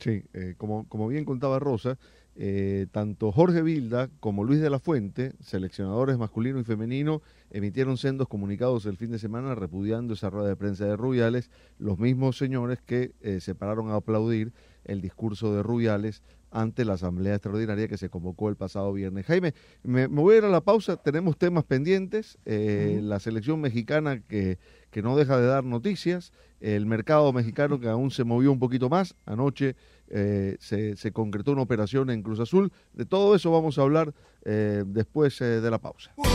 Sí, 0.00 0.24
eh, 0.34 0.56
como 0.58 1.06
bien 1.06 1.24
contaba 1.24 1.60
Rosa, 1.60 1.96
eh, 2.38 2.86
tanto 2.92 3.32
Jorge 3.32 3.62
Vilda 3.62 4.10
como 4.20 4.44
Luis 4.44 4.60
de 4.60 4.68
la 4.68 4.78
Fuente, 4.78 5.32
seleccionadores 5.40 6.18
masculino 6.18 6.60
y 6.60 6.64
femenino, 6.64 7.22
emitieron 7.50 7.96
sendos 7.96 8.28
comunicados 8.28 8.84
el 8.84 8.98
fin 8.98 9.10
de 9.10 9.18
semana 9.18 9.54
repudiando 9.54 10.12
esa 10.12 10.28
rueda 10.28 10.48
de 10.48 10.56
prensa 10.56 10.84
de 10.84 10.96
Rubiales, 10.96 11.50
los 11.78 11.98
mismos 11.98 12.36
señores 12.36 12.80
que 12.84 13.12
eh, 13.22 13.40
se 13.40 13.54
pararon 13.54 13.90
a 13.90 13.94
aplaudir 13.94 14.52
el 14.84 15.00
discurso 15.00 15.54
de 15.54 15.62
Rubiales 15.62 16.22
ante 16.50 16.84
la 16.84 16.94
Asamblea 16.94 17.34
Extraordinaria 17.34 17.88
que 17.88 17.98
se 17.98 18.08
convocó 18.08 18.48
el 18.48 18.56
pasado 18.56 18.92
viernes. 18.92 19.26
Jaime, 19.26 19.54
me, 19.82 20.06
voy 20.06 20.34
a 20.34 20.38
ir 20.38 20.44
a 20.44 20.48
la 20.48 20.60
pausa, 20.60 20.96
tenemos 20.96 21.36
temas 21.38 21.64
pendientes, 21.64 22.38
eh, 22.44 23.00
la 23.02 23.18
selección 23.18 23.60
mexicana 23.60 24.20
que, 24.20 24.58
que 24.90 25.02
no 25.02 25.16
deja 25.16 25.38
de 25.38 25.46
dar 25.46 25.64
noticias, 25.64 26.32
el 26.60 26.86
mercado 26.86 27.32
mexicano 27.32 27.80
que 27.80 27.88
aún 27.88 28.10
se 28.10 28.24
movió 28.24 28.52
un 28.52 28.58
poquito 28.58 28.88
más, 28.88 29.14
anoche 29.26 29.76
eh, 30.08 30.56
se, 30.60 31.12
concretó 31.12 31.52
una 31.52 31.62
operación 31.62 32.10
en 32.10 32.22
Cruz 32.22 32.40
Azul. 32.40 32.72
De 32.92 33.06
todo 33.06 33.34
eso 33.34 33.50
vamos 33.50 33.78
a 33.78 33.82
hablar 33.82 34.12
eh, 34.44 34.84
después 34.86 35.40
eh, 35.40 35.60
de 35.60 35.70
la 35.70 35.78
pausa. 35.78 36.12
fútbol 36.16 36.32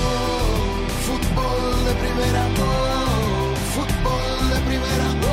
de 1.86 1.94
fútbol 3.74 5.26
de. 5.26 5.31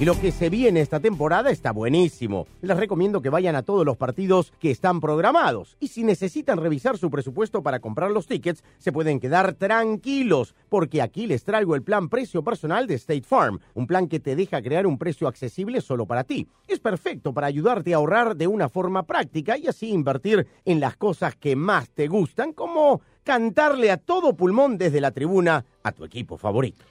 Y 0.00 0.04
lo 0.04 0.14
que 0.20 0.30
se 0.30 0.48
viene 0.48 0.80
esta 0.80 1.00
temporada 1.00 1.50
está 1.50 1.72
buenísimo. 1.72 2.46
Les 2.62 2.76
recomiendo 2.76 3.20
que 3.20 3.30
vayan 3.30 3.56
a 3.56 3.64
todos 3.64 3.84
los 3.84 3.96
partidos 3.96 4.52
que 4.60 4.70
están 4.70 5.00
programados. 5.00 5.76
Y 5.80 5.88
si 5.88 6.04
necesitan 6.04 6.58
revisar 6.58 6.96
su 6.98 7.10
presupuesto 7.10 7.64
para 7.64 7.80
comprar 7.80 8.12
los 8.12 8.28
tickets, 8.28 8.62
se 8.78 8.92
pueden 8.92 9.18
quedar 9.18 9.54
tranquilos, 9.54 10.54
porque 10.68 11.02
aquí 11.02 11.26
les 11.26 11.42
traigo 11.42 11.74
el 11.74 11.82
plan 11.82 12.08
precio 12.08 12.44
personal 12.44 12.86
de 12.86 12.94
State 12.94 13.24
Farm, 13.24 13.58
un 13.74 13.88
plan 13.88 14.06
que 14.06 14.20
te 14.20 14.36
deja 14.36 14.62
crear 14.62 14.86
un 14.86 14.98
precio 14.98 15.26
accesible 15.26 15.80
solo 15.80 16.06
para 16.06 16.22
ti. 16.22 16.46
Es 16.68 16.78
perfecto 16.78 17.32
para 17.32 17.48
ayudarte 17.48 17.92
a 17.92 17.96
ahorrar 17.96 18.36
de 18.36 18.46
una 18.46 18.68
forma 18.68 19.02
práctica 19.02 19.58
y 19.58 19.66
así 19.66 19.88
invertir 19.88 20.46
en 20.64 20.78
las 20.78 20.96
cosas 20.96 21.34
que 21.34 21.56
más 21.56 21.90
te 21.90 22.06
gustan, 22.06 22.52
como 22.52 23.00
cantarle 23.24 23.90
a 23.90 23.96
todo 23.96 24.36
pulmón 24.36 24.78
desde 24.78 25.00
la 25.00 25.10
tribuna 25.10 25.64
a 25.82 25.90
tu 25.90 26.04
equipo 26.04 26.38
favorito. 26.38 26.84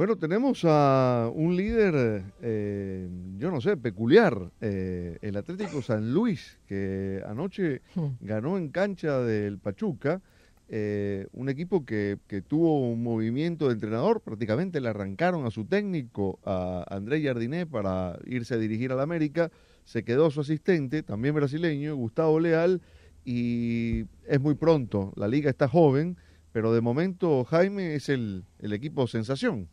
Bueno, 0.00 0.16
tenemos 0.16 0.62
a 0.64 1.30
un 1.34 1.56
líder, 1.56 2.22
eh, 2.40 3.06
yo 3.36 3.50
no 3.50 3.60
sé, 3.60 3.76
peculiar, 3.76 4.50
eh, 4.62 5.18
el 5.20 5.36
Atlético 5.36 5.82
San 5.82 6.14
Luis, 6.14 6.58
que 6.66 7.22
anoche 7.26 7.82
hmm. 7.94 8.06
ganó 8.22 8.56
en 8.56 8.70
cancha 8.70 9.18
del 9.20 9.58
Pachuca, 9.58 10.22
eh, 10.70 11.26
un 11.32 11.50
equipo 11.50 11.84
que, 11.84 12.16
que, 12.28 12.40
tuvo 12.40 12.88
un 12.88 13.02
movimiento 13.02 13.66
de 13.66 13.74
entrenador, 13.74 14.22
prácticamente 14.22 14.80
le 14.80 14.88
arrancaron 14.88 15.44
a 15.44 15.50
su 15.50 15.66
técnico, 15.66 16.38
a 16.46 16.82
André 16.88 17.22
Jardiné, 17.22 17.66
para 17.66 18.18
irse 18.24 18.54
a 18.54 18.56
dirigir 18.56 18.92
al 18.92 19.00
América, 19.00 19.50
se 19.84 20.02
quedó 20.02 20.30
su 20.30 20.40
asistente, 20.40 21.02
también 21.02 21.34
brasileño, 21.34 21.94
Gustavo 21.94 22.40
Leal, 22.40 22.80
y 23.22 24.06
es 24.26 24.40
muy 24.40 24.54
pronto, 24.54 25.12
la 25.16 25.28
liga 25.28 25.50
está 25.50 25.68
joven, 25.68 26.16
pero 26.52 26.72
de 26.72 26.80
momento 26.80 27.44
Jaime 27.44 27.96
es 27.96 28.08
el, 28.08 28.44
el 28.60 28.72
equipo 28.72 29.06
sensación. 29.06 29.68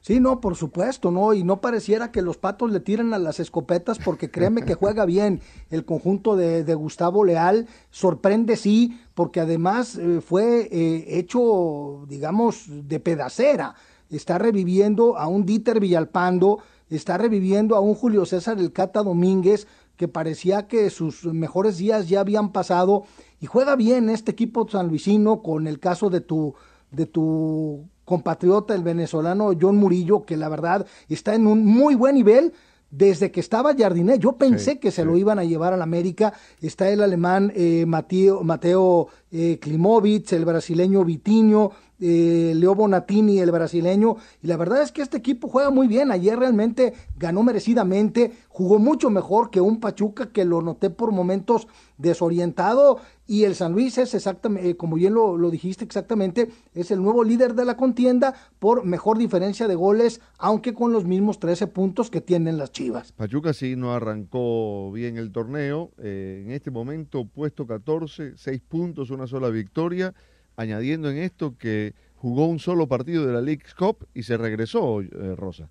Sí, 0.00 0.20
no, 0.20 0.40
por 0.40 0.56
supuesto, 0.56 1.10
no, 1.10 1.34
y 1.34 1.42
no 1.42 1.60
pareciera 1.60 2.12
que 2.12 2.22
los 2.22 2.36
patos 2.36 2.70
le 2.70 2.80
tiren 2.80 3.12
a 3.14 3.18
las 3.18 3.40
escopetas 3.40 3.98
porque 3.98 4.30
créeme 4.30 4.62
que 4.62 4.74
juega 4.74 5.04
bien. 5.06 5.40
El 5.70 5.84
conjunto 5.84 6.36
de, 6.36 6.74
Gustavo 6.74 7.24
Leal, 7.24 7.66
sorprende 7.90 8.56
sí, 8.56 9.00
porque 9.14 9.40
además 9.40 9.96
eh, 9.96 10.20
fue 10.20 10.68
eh, 10.70 11.18
hecho, 11.18 12.04
digamos, 12.08 12.66
de 12.68 13.00
pedacera, 13.00 13.74
está 14.10 14.38
reviviendo 14.38 15.16
a 15.16 15.26
un 15.26 15.44
Dieter 15.46 15.80
Villalpando, 15.80 16.58
está 16.90 17.18
reviviendo 17.18 17.76
a 17.76 17.80
un 17.80 17.94
Julio 17.94 18.26
César 18.26 18.58
El 18.58 18.72
Cata 18.72 19.02
Domínguez, 19.02 19.66
que 19.96 20.08
parecía 20.08 20.66
que 20.66 20.90
sus 20.90 21.24
mejores 21.24 21.78
días 21.78 22.08
ya 22.08 22.20
habían 22.20 22.52
pasado, 22.52 23.04
y 23.40 23.46
juega 23.46 23.76
bien 23.76 24.10
este 24.10 24.30
equipo 24.30 24.68
sanluisino 24.68 25.42
con 25.42 25.66
el 25.66 25.80
caso 25.80 26.10
de 26.10 26.20
tu, 26.20 26.54
de 26.90 27.06
tu 27.06 27.88
compatriota, 28.06 28.74
el 28.74 28.82
venezolano 28.82 29.50
John 29.60 29.76
Murillo, 29.76 30.24
que 30.24 30.38
la 30.38 30.48
verdad 30.48 30.86
está 31.10 31.34
en 31.34 31.46
un 31.46 31.66
muy 31.66 31.94
buen 31.94 32.14
nivel 32.14 32.54
desde 32.90 33.30
que 33.30 33.40
estaba 33.40 33.74
Jardiné. 33.76 34.18
Yo 34.18 34.36
pensé 34.36 34.78
que 34.78 34.90
se 34.90 35.04
lo 35.04 35.16
iban 35.18 35.38
a 35.38 35.44
llevar 35.44 35.74
a 35.74 35.76
la 35.76 35.82
América. 35.82 36.32
Está 36.62 36.88
el 36.88 37.02
alemán 37.02 37.52
eh, 37.54 37.84
Mateo, 37.86 38.42
Mateo 38.42 39.08
eh, 39.30 39.58
Klimovic, 39.60 40.32
el 40.32 40.44
brasileño 40.44 41.04
Vitinho, 41.04 41.72
eh, 41.98 42.52
Leo 42.54 42.74
Bonatini, 42.74 43.38
el 43.38 43.50
brasileño, 43.50 44.16
y 44.42 44.46
la 44.46 44.56
verdad 44.56 44.82
es 44.82 44.92
que 44.92 45.00
este 45.00 45.16
equipo 45.16 45.48
juega 45.48 45.70
muy 45.70 45.88
bien, 45.88 46.10
ayer 46.10 46.38
realmente 46.38 46.92
ganó 47.16 47.42
merecidamente, 47.42 48.32
jugó 48.48 48.78
mucho 48.78 49.08
mejor 49.08 49.50
que 49.50 49.62
un 49.62 49.80
Pachuca 49.80 50.30
que 50.30 50.44
lo 50.44 50.60
noté 50.60 50.90
por 50.90 51.12
momentos 51.12 51.66
desorientado, 51.96 52.98
y 53.26 53.44
el 53.44 53.54
San 53.54 53.72
Luis 53.72 53.98
es 53.98 54.14
exactamente, 54.14 54.70
eh, 54.70 54.76
como 54.76 54.96
bien 54.96 55.14
lo, 55.14 55.36
lo, 55.36 55.50
dijiste 55.50 55.84
exactamente, 55.84 56.50
es 56.74 56.90
el 56.90 57.02
nuevo 57.02 57.24
líder 57.24 57.54
de 57.54 57.64
la 57.64 57.76
contienda 57.76 58.34
por 58.58 58.84
mejor 58.84 59.18
diferencia 59.18 59.66
de 59.66 59.74
goles, 59.74 60.20
aunque 60.38 60.74
con 60.74 60.92
los 60.92 61.06
mismos 61.06 61.40
13 61.40 61.66
puntos 61.68 62.10
que 62.10 62.20
tienen 62.20 62.58
las 62.58 62.72
Chivas. 62.72 63.12
Pachuca 63.12 63.52
sí 63.52 63.74
no 63.74 63.94
arrancó 63.94 64.92
bien 64.92 65.16
el 65.16 65.32
torneo, 65.32 65.92
eh, 65.98 66.42
en 66.44 66.52
este 66.52 66.70
momento 66.70 67.26
puesto 67.26 67.66
14, 67.66 68.34
6 68.36 68.60
puntos, 68.68 69.10
una 69.16 69.26
sola 69.26 69.48
victoria 69.48 70.14
añadiendo 70.56 71.10
en 71.10 71.18
esto 71.18 71.56
que 71.58 71.94
jugó 72.14 72.46
un 72.46 72.58
solo 72.58 72.86
partido 72.86 73.26
de 73.26 73.32
la 73.32 73.40
League 73.40 73.64
Cup 73.78 74.06
y 74.14 74.22
se 74.22 74.36
regresó, 74.36 75.00
eh, 75.00 75.34
Rosa. 75.36 75.68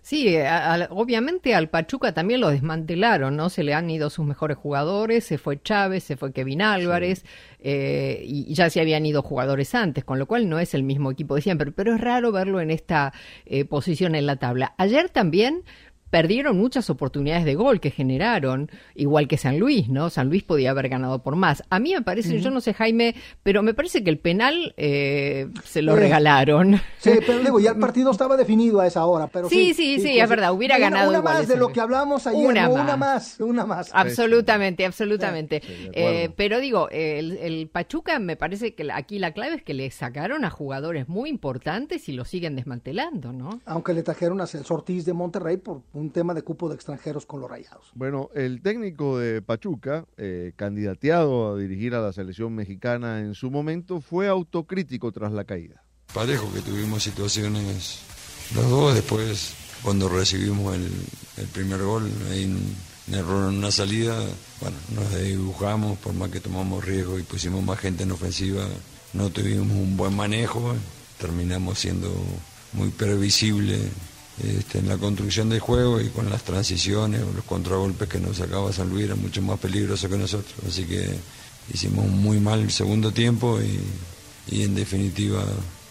Sí, 0.00 0.36
obviamente 0.90 1.54
al 1.54 1.68
Pachuca 1.68 2.12
también 2.12 2.40
lo 2.40 2.50
desmantelaron, 2.50 3.36
¿no? 3.36 3.48
Se 3.48 3.62
le 3.62 3.74
han 3.74 3.88
ido 3.90 4.10
sus 4.10 4.26
mejores 4.26 4.56
jugadores, 4.56 5.24
se 5.24 5.38
fue 5.38 5.60
Chávez, 5.60 6.04
se 6.04 6.16
fue 6.16 6.32
Kevin 6.32 6.62
Álvarez, 6.62 7.24
eh, 7.60 8.22
y 8.24 8.52
ya 8.54 8.70
se 8.70 8.80
habían 8.80 9.06
ido 9.06 9.22
jugadores 9.22 9.74
antes, 9.74 10.04
con 10.04 10.18
lo 10.18 10.26
cual 10.26 10.48
no 10.48 10.58
es 10.58 10.74
el 10.74 10.82
mismo 10.82 11.10
equipo 11.10 11.34
de 11.34 11.42
siempre, 11.42 11.72
pero 11.72 11.94
es 11.94 12.00
raro 12.00 12.32
verlo 12.32 12.60
en 12.60 12.70
esta 12.70 13.12
eh, 13.46 13.64
posición 13.64 14.14
en 14.14 14.26
la 14.26 14.36
tabla. 14.36 14.74
Ayer 14.76 15.08
también 15.08 15.64
perdieron 16.12 16.58
muchas 16.58 16.90
oportunidades 16.90 17.46
de 17.46 17.54
gol 17.54 17.80
que 17.80 17.90
generaron, 17.90 18.70
igual 18.94 19.28
que 19.28 19.38
San 19.38 19.58
Luis, 19.58 19.88
¿no? 19.88 20.10
San 20.10 20.28
Luis 20.28 20.42
podía 20.42 20.70
haber 20.70 20.90
ganado 20.90 21.22
por 21.22 21.36
más. 21.36 21.62
A 21.70 21.78
mí 21.78 21.94
me 21.94 22.02
parece, 22.02 22.38
yo 22.38 22.50
no 22.50 22.60
sé 22.60 22.74
Jaime, 22.74 23.14
pero 23.42 23.62
me 23.62 23.72
parece 23.72 24.04
que 24.04 24.10
el 24.10 24.18
penal 24.18 24.74
eh, 24.76 25.48
se 25.64 25.80
lo 25.80 25.96
regalaron. 25.96 26.78
Sí, 26.98 27.12
pero 27.26 27.38
digo, 27.38 27.60
ya 27.60 27.70
el 27.70 27.78
partido 27.78 28.10
estaba 28.10 28.36
definido 28.36 28.80
a 28.80 28.86
esa 28.86 29.06
hora. 29.06 29.26
Pero 29.28 29.48
sí, 29.48 29.72
sí, 29.72 30.00
sí, 30.00 30.18
es 30.18 30.28
verdad, 30.28 30.52
hubiera 30.52 30.76
ganado. 30.76 31.08
Una 31.08 31.22
más 31.22 31.48
de 31.48 31.56
lo 31.56 31.68
que 31.68 31.80
hablamos 31.80 32.26
ayer, 32.26 32.46
una, 32.46 32.68
más. 32.68 32.78
una 32.82 32.96
más, 32.98 33.40
una 33.40 33.64
más. 33.64 33.90
Absolutamente, 33.94 34.84
absolutamente. 34.84 35.62
Eh, 35.94 36.28
pero 36.36 36.60
digo, 36.60 36.90
el, 36.90 37.70
Pachuca 37.72 38.18
me 38.18 38.36
parece 38.36 38.74
que 38.74 38.86
aquí 38.92 39.18
la 39.18 39.32
clave 39.32 39.56
es 39.56 39.62
que 39.62 39.72
le 39.72 39.90
sacaron 39.90 40.44
a 40.44 40.50
jugadores 40.50 41.08
muy 41.08 41.30
importantes 41.30 42.06
y 42.10 42.12
lo 42.12 42.26
siguen 42.26 42.54
desmantelando, 42.54 43.32
¿no? 43.32 43.62
Aunque 43.64 43.94
le 43.94 44.02
trajeron 44.02 44.42
a 44.42 44.46
Celso 44.46 44.74
Ortiz 44.74 45.06
de 45.06 45.14
Monterrey 45.14 45.56
por 45.56 45.80
un 45.94 46.01
tema 46.10 46.34
de 46.34 46.42
cupo 46.42 46.68
de 46.68 46.74
extranjeros 46.74 47.26
con 47.26 47.40
los 47.40 47.50
rayados. 47.50 47.90
Bueno, 47.94 48.30
el 48.34 48.62
técnico 48.62 49.18
de 49.18 49.42
Pachuca, 49.42 50.06
eh, 50.16 50.52
candidateado 50.56 51.54
a 51.54 51.58
dirigir 51.58 51.94
a 51.94 52.00
la 52.00 52.12
selección 52.12 52.54
mexicana 52.54 53.20
en 53.20 53.34
su 53.34 53.50
momento, 53.50 54.00
fue 54.00 54.28
autocrítico 54.28 55.12
tras 55.12 55.32
la 55.32 55.44
caída. 55.44 55.84
Parejo 56.14 56.52
que 56.52 56.60
tuvimos 56.60 57.02
situaciones 57.02 58.02
los 58.54 58.68
dos, 58.68 58.94
después 58.94 59.54
cuando 59.82 60.08
recibimos 60.08 60.76
el, 60.76 61.46
primer 61.52 61.82
gol, 61.82 62.10
hay 62.30 62.44
un 62.44 63.14
error 63.14 63.50
en 63.50 63.58
una 63.58 63.70
salida, 63.70 64.14
bueno, 64.60 64.76
nos 64.94 65.18
dibujamos, 65.18 65.98
por 65.98 66.12
más 66.14 66.30
que 66.30 66.40
tomamos 66.40 66.84
riesgo 66.84 67.18
y 67.18 67.22
pusimos 67.22 67.64
más 67.64 67.78
gente 67.78 68.04
en 68.04 68.12
ofensiva, 68.12 68.64
no 69.12 69.30
tuvimos 69.30 69.76
un 69.76 69.96
buen 69.96 70.14
manejo, 70.14 70.74
terminamos 71.18 71.78
siendo 71.78 72.12
muy 72.74 72.90
previsible 72.90 73.78
este, 74.42 74.78
en 74.78 74.88
la 74.88 74.96
construcción 74.96 75.48
del 75.48 75.60
juego 75.60 76.00
y 76.00 76.08
con 76.08 76.30
las 76.30 76.42
transiciones 76.42 77.22
o 77.22 77.32
los 77.32 77.44
contragolpes 77.44 78.08
que 78.08 78.18
nos 78.18 78.38
sacaba 78.38 78.72
San 78.72 78.88
Luis 78.88 79.04
era 79.04 79.14
mucho 79.14 79.42
más 79.42 79.58
peligroso 79.58 80.08
que 80.08 80.16
nosotros. 80.16 80.54
Así 80.66 80.84
que 80.84 81.14
hicimos 81.72 82.06
muy 82.06 82.40
mal 82.40 82.60
el 82.60 82.70
segundo 82.70 83.12
tiempo 83.12 83.58
y, 83.60 84.62
en 84.62 84.74
definitiva 84.74 85.44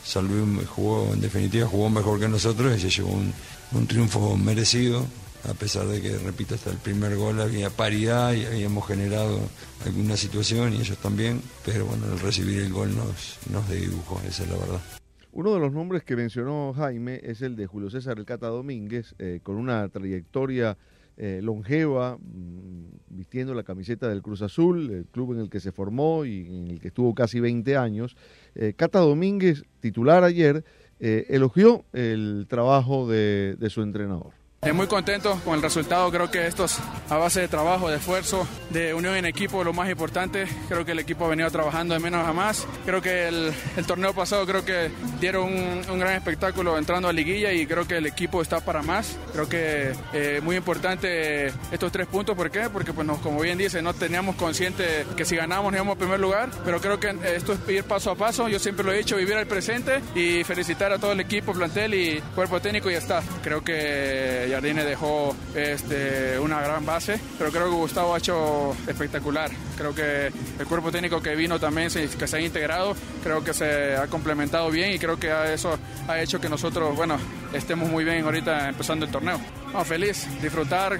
San 0.03 0.27
jugó, 0.65 1.13
en 1.13 1.21
definitiva 1.21 1.67
jugó 1.67 1.89
mejor 1.89 2.19
que 2.19 2.27
nosotros 2.27 2.77
y 2.77 2.81
se 2.81 2.89
llevó 2.89 3.11
un, 3.11 3.33
un 3.71 3.87
triunfo 3.87 4.35
merecido 4.35 5.05
a 5.49 5.53
pesar 5.53 5.87
de 5.87 6.01
que, 6.01 6.17
repito, 6.17 6.55
hasta 6.55 6.69
el 6.69 6.77
primer 6.77 7.15
gol 7.15 7.41
había 7.41 7.69
paridad 7.69 8.33
y 8.33 8.45
habíamos 8.45 8.87
generado 8.87 9.39
alguna 9.85 10.15
situación 10.15 10.73
y 10.73 10.81
ellos 10.81 10.97
también, 10.99 11.41
pero 11.65 11.85
bueno, 11.85 12.05
el 12.11 12.19
recibir 12.19 12.59
el 12.59 12.71
gol 12.71 12.95
nos, 12.95 13.37
nos 13.49 13.67
dibujó, 13.69 14.21
esa 14.27 14.43
es 14.43 14.49
la 14.49 14.57
verdad. 14.57 15.00
Uno 15.33 15.53
de 15.53 15.61
los 15.61 15.71
nombres 15.71 16.03
que 16.03 16.17
mencionó 16.17 16.73
Jaime 16.73 17.21
es 17.23 17.41
el 17.41 17.55
de 17.55 17.65
Julio 17.65 17.89
César 17.89 18.19
El 18.19 18.25
Cata 18.25 18.47
Domínguez, 18.47 19.15
eh, 19.17 19.39
con 19.41 19.55
una 19.55 19.87
trayectoria 19.87 20.77
eh, 21.15 21.39
longeva, 21.41 22.17
mm, 22.17 23.15
vistiendo 23.15 23.53
la 23.53 23.63
camiseta 23.63 24.09
del 24.09 24.21
Cruz 24.21 24.41
Azul, 24.41 24.91
el 24.91 25.05
club 25.05 25.33
en 25.33 25.39
el 25.39 25.49
que 25.49 25.61
se 25.61 25.71
formó 25.71 26.25
y 26.25 26.47
en 26.47 26.67
el 26.71 26.81
que 26.81 26.89
estuvo 26.89 27.15
casi 27.15 27.39
20 27.39 27.77
años. 27.77 28.17
Eh, 28.55 28.73
Cata 28.75 28.99
Domínguez, 28.99 29.63
titular 29.79 30.25
ayer, 30.25 30.65
elogió 30.99 31.83
el 31.93 32.45
trabajo 32.47 33.09
de 33.09 33.67
su 33.71 33.81
entrenador. 33.81 34.40
Muy 34.61 34.85
contento 34.85 35.41
con 35.43 35.55
el 35.55 35.61
resultado, 35.63 36.11
creo 36.11 36.29
que 36.29 36.45
esto 36.45 36.65
es 36.65 36.77
a 37.09 37.17
base 37.17 37.41
de 37.41 37.47
trabajo, 37.47 37.89
de 37.89 37.97
esfuerzo, 37.97 38.47
de 38.69 38.93
unión 38.93 39.15
en 39.15 39.25
equipo, 39.25 39.63
lo 39.63 39.73
más 39.73 39.89
importante. 39.89 40.45
Creo 40.69 40.85
que 40.85 40.91
el 40.91 40.99
equipo 40.99 41.25
ha 41.25 41.29
venido 41.29 41.49
trabajando 41.49 41.95
de 41.95 41.99
menos 41.99 42.25
a 42.25 42.31
más. 42.31 42.67
Creo 42.85 43.01
que 43.01 43.27
el, 43.27 43.53
torneo 43.87 44.13
pasado 44.13 44.45
creo 44.45 44.63
que 44.63 44.91
dieron 45.19 45.51
un, 45.89 45.99
gran 45.99 46.13
espectáculo 46.13 46.77
entrando 46.77 47.09
a 47.09 47.13
liguilla 47.13 47.51
y 47.51 47.65
creo 47.65 47.87
que 47.87 47.97
el 47.97 48.05
equipo 48.05 48.39
está 48.39 48.59
para 48.59 48.83
más. 48.83 49.17
Creo 49.33 49.49
que 49.49 49.93
eh, 50.13 50.39
muy 50.43 50.57
importante 50.57 51.47
estos 51.71 51.91
tres 51.91 52.05
puntos, 52.05 52.37
¿por 52.37 52.51
qué? 52.51 52.69
Porque 52.71 52.93
pues 52.93 53.07
como 53.23 53.41
bien 53.41 53.57
dice, 53.57 53.81
no 53.81 53.95
teníamos 53.95 54.35
consciente 54.35 55.07
que 55.17 55.25
si 55.25 55.35
ganamos 55.35 55.73
íbamos 55.73 55.95
a 55.95 55.99
primer 55.99 56.19
lugar, 56.19 56.51
pero 56.63 56.79
creo 56.79 56.99
que 56.99 57.17
esto 57.35 57.53
es 57.53 57.59
ir 57.67 57.83
paso 57.83 58.11
a 58.11 58.15
paso. 58.15 58.47
Yo 58.47 58.59
siempre 58.59 58.85
lo 58.85 58.93
he 58.93 58.99
dicho, 58.99 59.17
vivir 59.17 59.35
al 59.35 59.47
presente 59.47 60.01
y 60.13 60.43
felicitar 60.43 60.93
a 60.93 60.99
todo 60.99 61.13
el 61.13 61.19
equipo, 61.19 61.51
plantel 61.51 61.95
y 61.95 62.21
cuerpo 62.35 62.61
técnico 62.61 62.91
y 62.91 62.93
ya 62.93 62.99
está. 62.99 63.23
Creo 63.43 63.63
que 63.63 64.50
Jardine 64.51 64.83
dejó 64.83 65.35
este, 65.55 66.37
una 66.39 66.61
gran 66.61 66.85
base, 66.85 67.19
pero 67.37 67.51
creo 67.51 67.69
que 67.69 67.75
Gustavo 67.75 68.13
ha 68.13 68.17
hecho 68.17 68.71
espectacular. 68.87 69.49
Creo 69.77 69.95
que 69.95 70.27
el 70.59 70.67
cuerpo 70.67 70.91
técnico 70.91 71.21
que 71.21 71.35
vino 71.35 71.59
también, 71.59 71.89
se, 71.89 72.07
que 72.07 72.27
se 72.27 72.37
ha 72.37 72.41
integrado, 72.41 72.95
creo 73.23 73.43
que 73.43 73.53
se 73.53 73.95
ha 73.95 74.07
complementado 74.07 74.69
bien 74.69 74.91
y 74.93 74.99
creo 74.99 75.17
que 75.17 75.29
eso 75.53 75.77
ha 76.07 76.21
hecho 76.21 76.39
que 76.39 76.49
nosotros, 76.49 76.95
bueno, 76.95 77.17
estemos 77.53 77.89
muy 77.89 78.03
bien 78.03 78.23
ahorita 78.23 78.69
empezando 78.69 79.05
el 79.05 79.11
torneo. 79.11 79.39
feliz, 79.85 80.27
disfrutar 80.41 80.99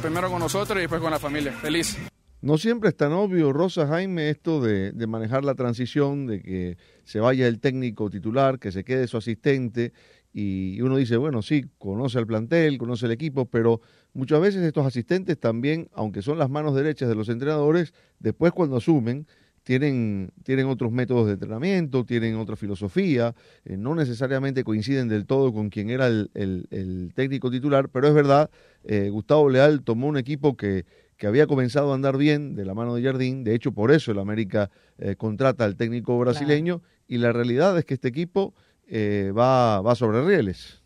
primero 0.00 0.30
con 0.30 0.40
nosotros 0.40 0.78
y 0.78 0.82
después 0.82 1.00
con 1.00 1.10
la 1.10 1.18
familia. 1.18 1.52
Feliz. 1.52 1.96
No 2.42 2.56
siempre 2.56 2.88
es 2.88 2.96
tan 2.96 3.12
obvio, 3.12 3.52
Rosa 3.52 3.86
Jaime, 3.86 4.30
esto 4.30 4.62
de, 4.62 4.92
de, 4.92 5.06
manejar 5.06 5.44
la 5.44 5.54
transición, 5.54 6.26
de 6.26 6.40
que 6.40 6.78
se 7.04 7.20
vaya 7.20 7.46
el 7.46 7.60
técnico 7.60 8.08
titular, 8.08 8.58
que 8.58 8.72
se 8.72 8.82
quede 8.82 9.06
su 9.08 9.18
asistente 9.18 9.92
y 10.32 10.80
uno 10.80 10.96
dice, 10.96 11.16
bueno, 11.16 11.42
sí, 11.42 11.66
conoce 11.78 12.18
al 12.18 12.26
plantel, 12.26 12.78
conoce 12.78 13.06
el 13.06 13.12
equipo, 13.12 13.46
pero 13.46 13.80
muchas 14.12 14.40
veces 14.40 14.62
estos 14.62 14.86
asistentes 14.86 15.38
también, 15.38 15.88
aunque 15.92 16.22
son 16.22 16.38
las 16.38 16.50
manos 16.50 16.74
derechas 16.74 17.08
de 17.08 17.14
los 17.14 17.28
entrenadores, 17.28 17.92
después 18.20 18.52
cuando 18.52 18.76
asumen, 18.76 19.26
tienen, 19.62 20.32
tienen 20.42 20.66
otros 20.66 20.90
métodos 20.92 21.26
de 21.26 21.34
entrenamiento, 21.34 22.04
tienen 22.04 22.36
otra 22.36 22.56
filosofía, 22.56 23.34
eh, 23.64 23.76
no 23.76 23.94
necesariamente 23.94 24.64
coinciden 24.64 25.08
del 25.08 25.26
todo 25.26 25.52
con 25.52 25.68
quien 25.68 25.90
era 25.90 26.06
el, 26.06 26.30
el, 26.34 27.12
técnico 27.14 27.50
titular, 27.50 27.88
pero 27.88 28.08
es 28.08 28.14
verdad, 28.14 28.50
eh, 28.84 29.10
Gustavo 29.10 29.50
Leal 29.50 29.82
tomó 29.82 30.06
un 30.06 30.16
equipo 30.16 30.56
que, 30.56 30.86
que 31.16 31.26
había 31.26 31.46
comenzado 31.46 31.92
a 31.92 31.94
andar 31.94 32.16
bien 32.16 32.54
de 32.54 32.64
la 32.64 32.74
mano 32.74 32.94
de 32.94 33.02
Jardín, 33.02 33.44
de 33.44 33.54
hecho 33.54 33.72
por 33.72 33.90
eso 33.90 34.12
el 34.12 34.18
América 34.18 34.70
eh, 34.98 35.16
contrata 35.16 35.64
al 35.64 35.76
técnico 35.76 36.18
brasileño, 36.18 36.82
y 37.06 37.18
la 37.18 37.32
realidad 37.32 37.76
es 37.76 37.84
que 37.84 37.94
este 37.94 38.08
equipo 38.08 38.54
eh, 38.90 39.30
va, 39.34 39.80
va 39.80 39.94
sobre 39.94 40.22
rieles. 40.26 40.79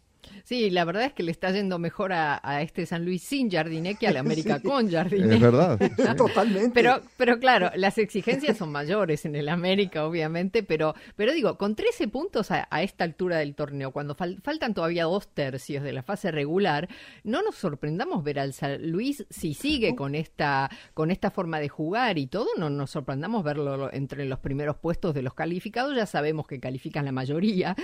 Sí, 0.45 0.69
la 0.69 0.85
verdad 0.85 1.07
es 1.07 1.15
que 1.15 1.23
le 1.23 1.31
está 1.31 1.51
yendo 1.53 1.79
mejor 1.79 2.13
a, 2.13 2.61
este 2.61 2.85
San 2.85 3.07
Luis 3.07 3.23
sin 3.23 3.51
Jardiné 3.51 3.95
que 3.95 4.07
al 4.07 4.17
América 4.19 4.61
con 4.61 4.91
Jardiné. 4.91 5.37
Es 5.37 5.41
verdad. 5.41 5.81
Totalmente. 6.19 6.71
Pero, 6.75 7.01
pero 7.17 7.39
claro, 7.39 7.71
las 7.77 7.97
exigencias 7.97 8.59
son 8.59 8.71
mayores 8.71 9.25
en 9.25 9.37
el 9.37 9.49
América, 9.49 10.07
obviamente, 10.07 10.63
pero, 10.63 10.95
pero 11.17 11.33
digo, 11.33 11.57
con 11.57 11.75
13 11.75 12.09
puntos 12.09 12.51
a, 12.51 12.69
esta 12.83 13.05
altura 13.05 13.39
del 13.39 13.55
torneo, 13.55 13.91
cuando 13.91 14.15
faltan 14.15 14.75
todavía 14.75 15.05
dos 15.05 15.29
tercios 15.29 15.83
de 15.83 15.93
la 15.95 16.03
fase 16.03 16.31
regular, 16.31 16.89
no 17.23 17.43
nos 17.43 17.55
sorprendamos 17.55 18.23
ver 18.23 18.39
al 18.39 18.53
San 18.53 18.91
Luis 18.91 19.25
si 19.31 19.55
sigue 19.55 19.97
con 19.97 20.15
esta, 20.15 20.71
con 20.93 21.11
esta 21.11 21.31
forma 21.31 21.59
de 21.59 21.71
jugar 21.71 22.19
y 22.19 22.27
todo, 22.27 22.49
no 22.59 22.69
nos 22.69 22.91
sorprendamos 22.91 23.45
verlo 23.45 23.91
entre 23.95 24.27
los 24.27 24.41
primeros 24.41 24.77
puestos 24.77 25.15
de 25.15 25.23
los 25.23 25.33
calificados, 25.33 25.97
ya 25.97 26.05
sabemos 26.05 26.47
que 26.47 26.61
califican 26.61 27.07
la 27.07 27.13
mayoría 27.13 27.75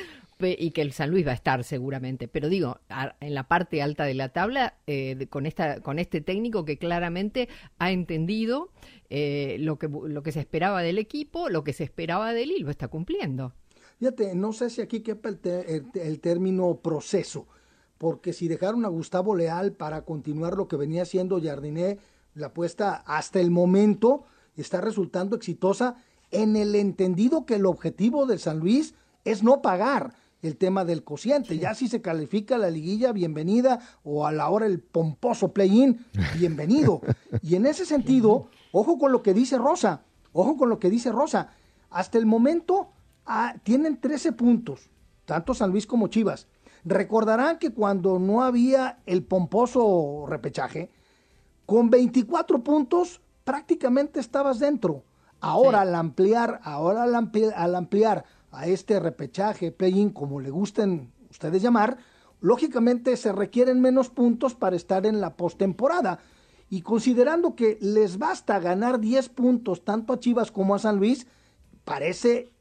y 0.43 0.71
que 0.73 0.83
el 0.83 0.93
San 0.93 1.11
Luis 1.11 1.27
va 1.27 1.33
a 1.33 1.35
estar 1.35 1.65
seguramente, 1.65 2.29
pero 2.29 2.50
digo, 2.51 2.79
en 3.21 3.35
la 3.35 3.49
parte 3.49 3.81
alta 3.81 4.05
de 4.05 4.15
la 4.15 4.31
tabla, 4.31 4.75
eh, 4.87 5.27
con, 5.31 5.47
esta, 5.47 5.81
con 5.81 5.99
este 5.99 6.21
técnico 6.21 6.65
que 6.65 6.77
claramente 6.77 7.49
ha 7.79 7.91
entendido 7.91 8.71
eh, 9.09 9.57
lo, 9.61 9.79
que, 9.79 9.89
lo 9.89 10.23
que 10.23 10.33
se 10.33 10.41
esperaba 10.41 10.83
del 10.83 10.99
equipo, 10.99 11.49
lo 11.49 11.65
que 11.65 11.73
se 11.73 11.85
esperaba 11.85 12.33
de 12.33 12.43
él 12.43 12.69
está 12.69 12.89
cumpliendo. 12.89 13.55
Fíjate, 13.99 14.35
no 14.35 14.53
sé 14.53 14.71
si 14.71 14.81
aquí 14.81 15.01
quepa 15.01 15.29
el, 15.29 15.87
el, 15.95 16.21
término 16.21 16.77
proceso, 16.77 17.47
porque 17.99 18.33
si 18.33 18.49
dejaron 18.49 18.85
a 18.85 18.89
Gustavo 18.89 19.35
Leal 19.35 19.73
para 19.73 20.05
continuar 20.05 20.57
lo 20.57 20.69
que 20.69 20.77
venía 20.77 21.03
haciendo 21.03 21.41
Jardiné, 21.41 21.99
la 22.35 22.49
apuesta 22.49 22.95
hasta 23.07 23.41
el 23.41 23.51
momento 23.51 24.25
está 24.57 24.81
resultando 24.81 25.37
exitosa 25.37 25.97
en 26.31 26.57
el 26.57 26.75
entendido 26.75 27.45
que 27.45 27.57
el 27.57 27.67
objetivo 27.67 28.27
de 28.27 28.39
San 28.39 28.59
Luis 28.59 28.95
es 29.25 29.43
no 29.43 29.63
pagar 29.63 30.15
el 30.43 30.57
tema 30.57 30.85
del 30.85 31.05
cociente. 31.05 31.59
Ya 31.59 31.75
si 31.75 31.89
se 31.89 32.01
califica 32.01 32.59
la 32.59 32.71
liguilla, 32.71 33.13
bienvenida, 33.13 33.81
o 34.03 34.27
a 34.27 34.33
la 34.33 34.49
hora 34.49 34.67
el 34.67 34.81
pomposo 34.81 35.53
play-in, 35.53 36.05
bienvenido. 36.39 37.01
y 37.43 37.55
en 37.57 37.67
ese 37.67 37.85
sentido, 37.85 38.49
ojo 38.73 38.99
con 38.99 39.13
lo 39.13 39.23
que 39.23 39.35
dice 39.35 39.59
Rosa, 39.59 40.03
ojo 40.33 40.57
con 40.57 40.69
lo 40.69 40.79
que 40.79 40.91
dice 40.91 41.13
Rosa. 41.13 41.53
Hasta 41.91 42.19
el 42.19 42.27
momento 42.27 42.91
ah, 43.27 43.55
tienen 43.63 44.01
13 44.01 44.33
puntos, 44.33 44.91
tanto 45.25 45.55
San 45.55 45.71
Luis 45.71 45.87
como 45.87 46.09
Chivas. 46.09 46.47
Recordarán 46.85 47.59
que 47.59 47.73
cuando 47.73 48.19
no 48.19 48.43
había 48.43 49.01
el 49.05 49.23
pomposo 49.23 50.25
repechaje, 50.27 50.91
con 51.67 51.91
24 51.91 52.65
puntos 52.65 53.21
prácticamente 53.45 54.21
estabas 54.21 54.59
dentro. 54.59 55.05
Ahora 55.41 55.83
al 55.83 55.95
ampliar, 55.95 56.61
ahora 56.65 57.05
al 57.05 57.75
ampliar 57.75 58.25
a 58.51 58.67
este 58.67 58.99
repechaje, 59.01 59.73
play-in, 59.73 60.11
como 60.11 60.41
le 60.41 60.51
gusten 60.51 61.13
ustedes 61.31 61.63
llamar, 61.63 61.99
lógicamente 62.41 63.17
se 63.17 63.33
requieren 63.33 63.81
menos 63.81 64.11
puntos 64.11 64.55
para 64.55 64.77
estar 64.77 65.07
en 65.07 65.21
la 65.21 65.37
postemporada. 65.37 66.19
Y 66.69 66.83
considerando 66.83 67.55
que 67.57 67.79
les 67.81 68.19
basta 68.19 68.59
ganar 68.61 69.01
10 69.01 69.29
puntos 69.31 69.85
tanto 69.85 70.13
a 70.13 70.21
Chivas 70.21 70.53
como 70.53 70.75
a 70.75 70.79
San 70.79 70.97
Luis, 70.99 71.27
parece 71.85 72.53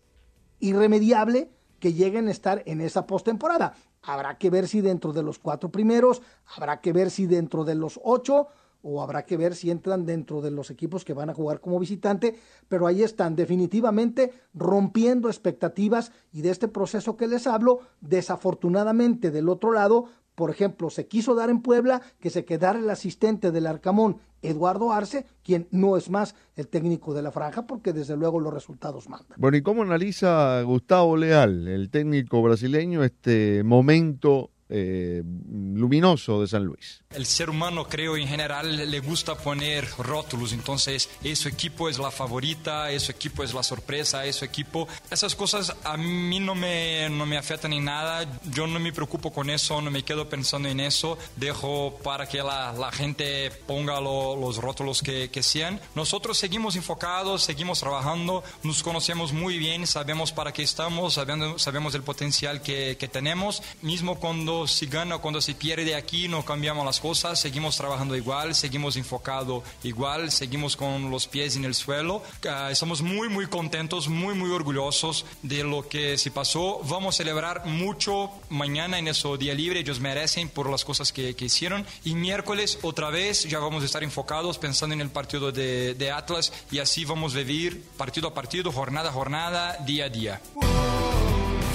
irremediable 0.60 1.52
que 1.80 1.93
lleguen 1.93 2.28
a 2.28 2.32
estar 2.32 2.63
en 2.65 2.82
esa 2.82 3.06
postemporada. 3.08 3.75
Habrá 4.02 4.38
que 4.38 4.49
ver 4.49 4.67
si 4.67 4.82
dentro 4.82 5.13
de 5.13 5.23
los 5.23 5.39
cuatro 5.39 5.71
primeros, 5.71 6.21
habrá 6.56 6.82
que 6.82 6.93
ver 6.93 7.12
si 7.12 7.25
dentro 7.25 7.63
de 7.63 7.75
los 7.75 7.99
ocho 8.04 8.47
o 8.82 9.02
habrá 9.02 9.26
que 9.26 9.38
ver 9.38 9.56
si 9.56 9.72
entran 9.72 10.06
dentro 10.06 10.42
de 10.42 10.52
los 10.52 10.70
equipos 10.72 11.04
que 11.04 11.13
van 11.13 11.30
a 11.30 11.34
jugar 11.34 11.60
como 11.60 11.80
visitante, 11.80 12.36
pero 12.68 12.88
ahí 12.88 13.04
están 13.04 13.36
definitivamente 13.36 14.32
rompiendo 14.54 15.28
expectativas 15.30 16.12
y 16.32 16.42
de 16.42 16.50
este 16.50 16.68
proceso 16.68 17.18
que 17.18 17.28
les 17.28 17.48
hablo, 17.48 17.80
desafortunadamente 18.02 19.32
del 19.32 19.50
otro 19.50 19.72
lado, 19.72 20.06
por 20.39 20.52
ejemplo, 20.52 20.89
se 20.89 21.06
quiso 21.06 21.36
dar 21.36 21.50
en 21.50 21.62
Puebla 21.62 22.02
que 22.22 22.30
se 22.30 22.46
quedara 22.46 22.80
el 22.80 22.89
asistente 22.89 23.52
del 23.52 23.68
Arcamón, 23.68 24.20
Eduardo 24.42 24.94
Arce, 24.94 25.26
quien 25.44 25.68
no 25.72 25.98
es 25.98 26.10
más 26.10 26.34
el 26.56 26.70
técnico 26.70 27.13
de 27.13 27.22
la 27.22 27.34
franja, 27.34 27.68
porque 27.68 27.92
desde 27.92 28.15
luego 28.15 28.39
los 28.39 28.54
resultados 28.54 29.10
mandan. 29.10 29.38
Bueno, 29.38 29.58
¿y 29.58 29.62
cómo 29.62 29.82
analiza 29.82 30.62
Gustavo 30.62 31.18
Leal, 31.18 31.68
el 31.68 31.89
técnico 31.89 32.42
brasileño, 32.42 33.04
este 33.04 33.63
momento 33.65 34.52
eh, 34.69 35.23
luminoso 35.23 36.41
de 36.41 36.47
San 36.47 36.63
Luis. 36.63 37.01
El 37.10 37.25
ser 37.25 37.49
humano, 37.49 37.88
creo, 37.88 38.15
en 38.15 38.27
general 38.27 38.89
le 38.89 38.99
gusta 38.99 39.36
poner 39.36 39.88
rótulos, 39.97 40.53
entonces, 40.53 41.10
ese 41.23 41.49
equipo 41.49 41.89
es 41.89 41.97
la 41.97 42.12
favorita, 42.12 42.91
ese 42.91 43.12
equipo 43.12 43.43
es 43.43 43.53
la 43.53 43.63
sorpresa, 43.63 44.25
ese 44.25 44.45
equipo... 44.45 44.88
Esas 45.10 45.36
cosas 45.36 45.75
a 45.84 45.97
mí 45.97 46.39
no 46.39 46.53
me, 46.53 47.10
no 47.10 47.25
me 47.25 47.38
afectan 47.38 47.73
en 47.73 47.86
nada, 47.86 48.39
yo 48.51 48.67
no 48.67 48.79
me 48.79 48.93
preocupo 48.93 49.34
con 49.34 49.49
eso, 49.49 49.82
no 49.82 49.89
me 49.89 50.03
quedo 50.03 50.29
pensando 50.29 50.69
en 50.69 50.79
eso, 50.79 51.17
dejo 51.36 51.97
para 52.03 52.27
que 52.27 52.38
la, 52.38 52.71
la 52.73 52.91
gente 52.91 53.51
ponga 53.65 53.99
los 53.99 54.58
rótulos 54.58 55.01
que, 55.01 55.29
que 55.29 55.41
sean. 55.41 55.79
Nosotros 55.95 56.38
seguimos 56.38 56.75
enfocados, 56.75 57.43
seguimos 57.43 57.79
trabajando, 57.79 58.43
nos 58.63 58.84
conocemos 58.84 59.34
muy 59.34 59.58
bien, 59.58 59.88
sabemos 59.88 60.32
para 60.32 60.53
qué 60.53 60.62
estamos, 60.62 61.15
sabemos, 61.15 61.62
sabemos 61.62 61.95
el 61.95 62.03
potencial 62.03 62.62
que, 62.62 62.97
que 62.99 63.08
tenemos, 63.08 63.63
mismo 63.82 64.19
cuando 64.19 64.59
se 64.67 64.86
gana 64.86 65.15
o 65.15 65.22
cuando 65.22 65.41
se 65.41 65.54
pierde 65.54 65.95
aquí, 65.95 66.28
no 66.28 66.43
cambiamos 66.43 66.86
las 66.86 67.00
cosas, 67.00 67.39
seguimos 67.39 67.78
trabajando 67.78 68.15
igual, 68.15 68.56
seguimos 68.56 68.95
enfocado 68.98 69.63
igual, 69.84 70.32
seguimos 70.32 70.76
con 70.76 71.10
los 71.10 71.28
pies 71.28 71.56
en 71.56 71.65
el 71.65 71.76
suelo. 71.76 72.24
Uh, 72.45 72.69
estamos 72.72 73.02
muy, 73.02 73.30
muy 73.30 73.48
contentos, 73.48 74.08
muy, 74.08 74.34
muy 74.36 74.52
orgullosos 74.52 75.26
de 75.41 75.63
lo 75.63 75.88
que 75.88 76.17
se 76.17 76.32
pasó. 76.32 76.82
Vamos 76.84 77.15
a 77.15 77.17
celebrar 77.17 77.65
mucho 77.65 78.32
mañana 78.50 79.00
en 79.00 79.08
ese 79.08 79.38
día 79.38 79.54
libre, 79.54 79.82
ellos 79.82 80.00
merecen 80.00 80.50
por 80.50 80.69
las 80.69 80.86
cosas 80.86 81.12
que, 81.12 81.36
que, 81.36 81.45
hicieron. 81.45 81.86
Y 82.04 82.15
miércoles, 82.15 82.80
otra 82.82 83.10
vez, 83.10 83.43
ya 83.43 83.60
vamos 83.60 83.84
a 83.84 83.86
estar 83.86 84.04
enfocados 84.04 84.58
pensando 84.58 84.93
en 84.93 85.02
el 85.02 85.10
partido 85.10 85.52
de, 85.52 85.93
de 85.93 86.12
Atlas 86.12 86.52
y 86.72 86.80
así 86.80 87.06
vamos 87.06 87.36
a 87.36 87.39
vivir 87.39 87.84
partido 87.98 88.28
a 88.28 88.34
partido, 88.34 88.72
jornada 88.72 89.10
a 89.10 89.13
jornada, 89.13 89.78
día 89.86 90.06
a 90.06 90.10
día. 90.10 90.41
Oh, 90.56 90.62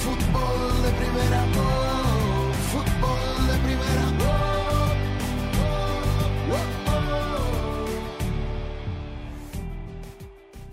fútbol 0.04 0.82
de 0.82 0.90
primera, 0.92 1.43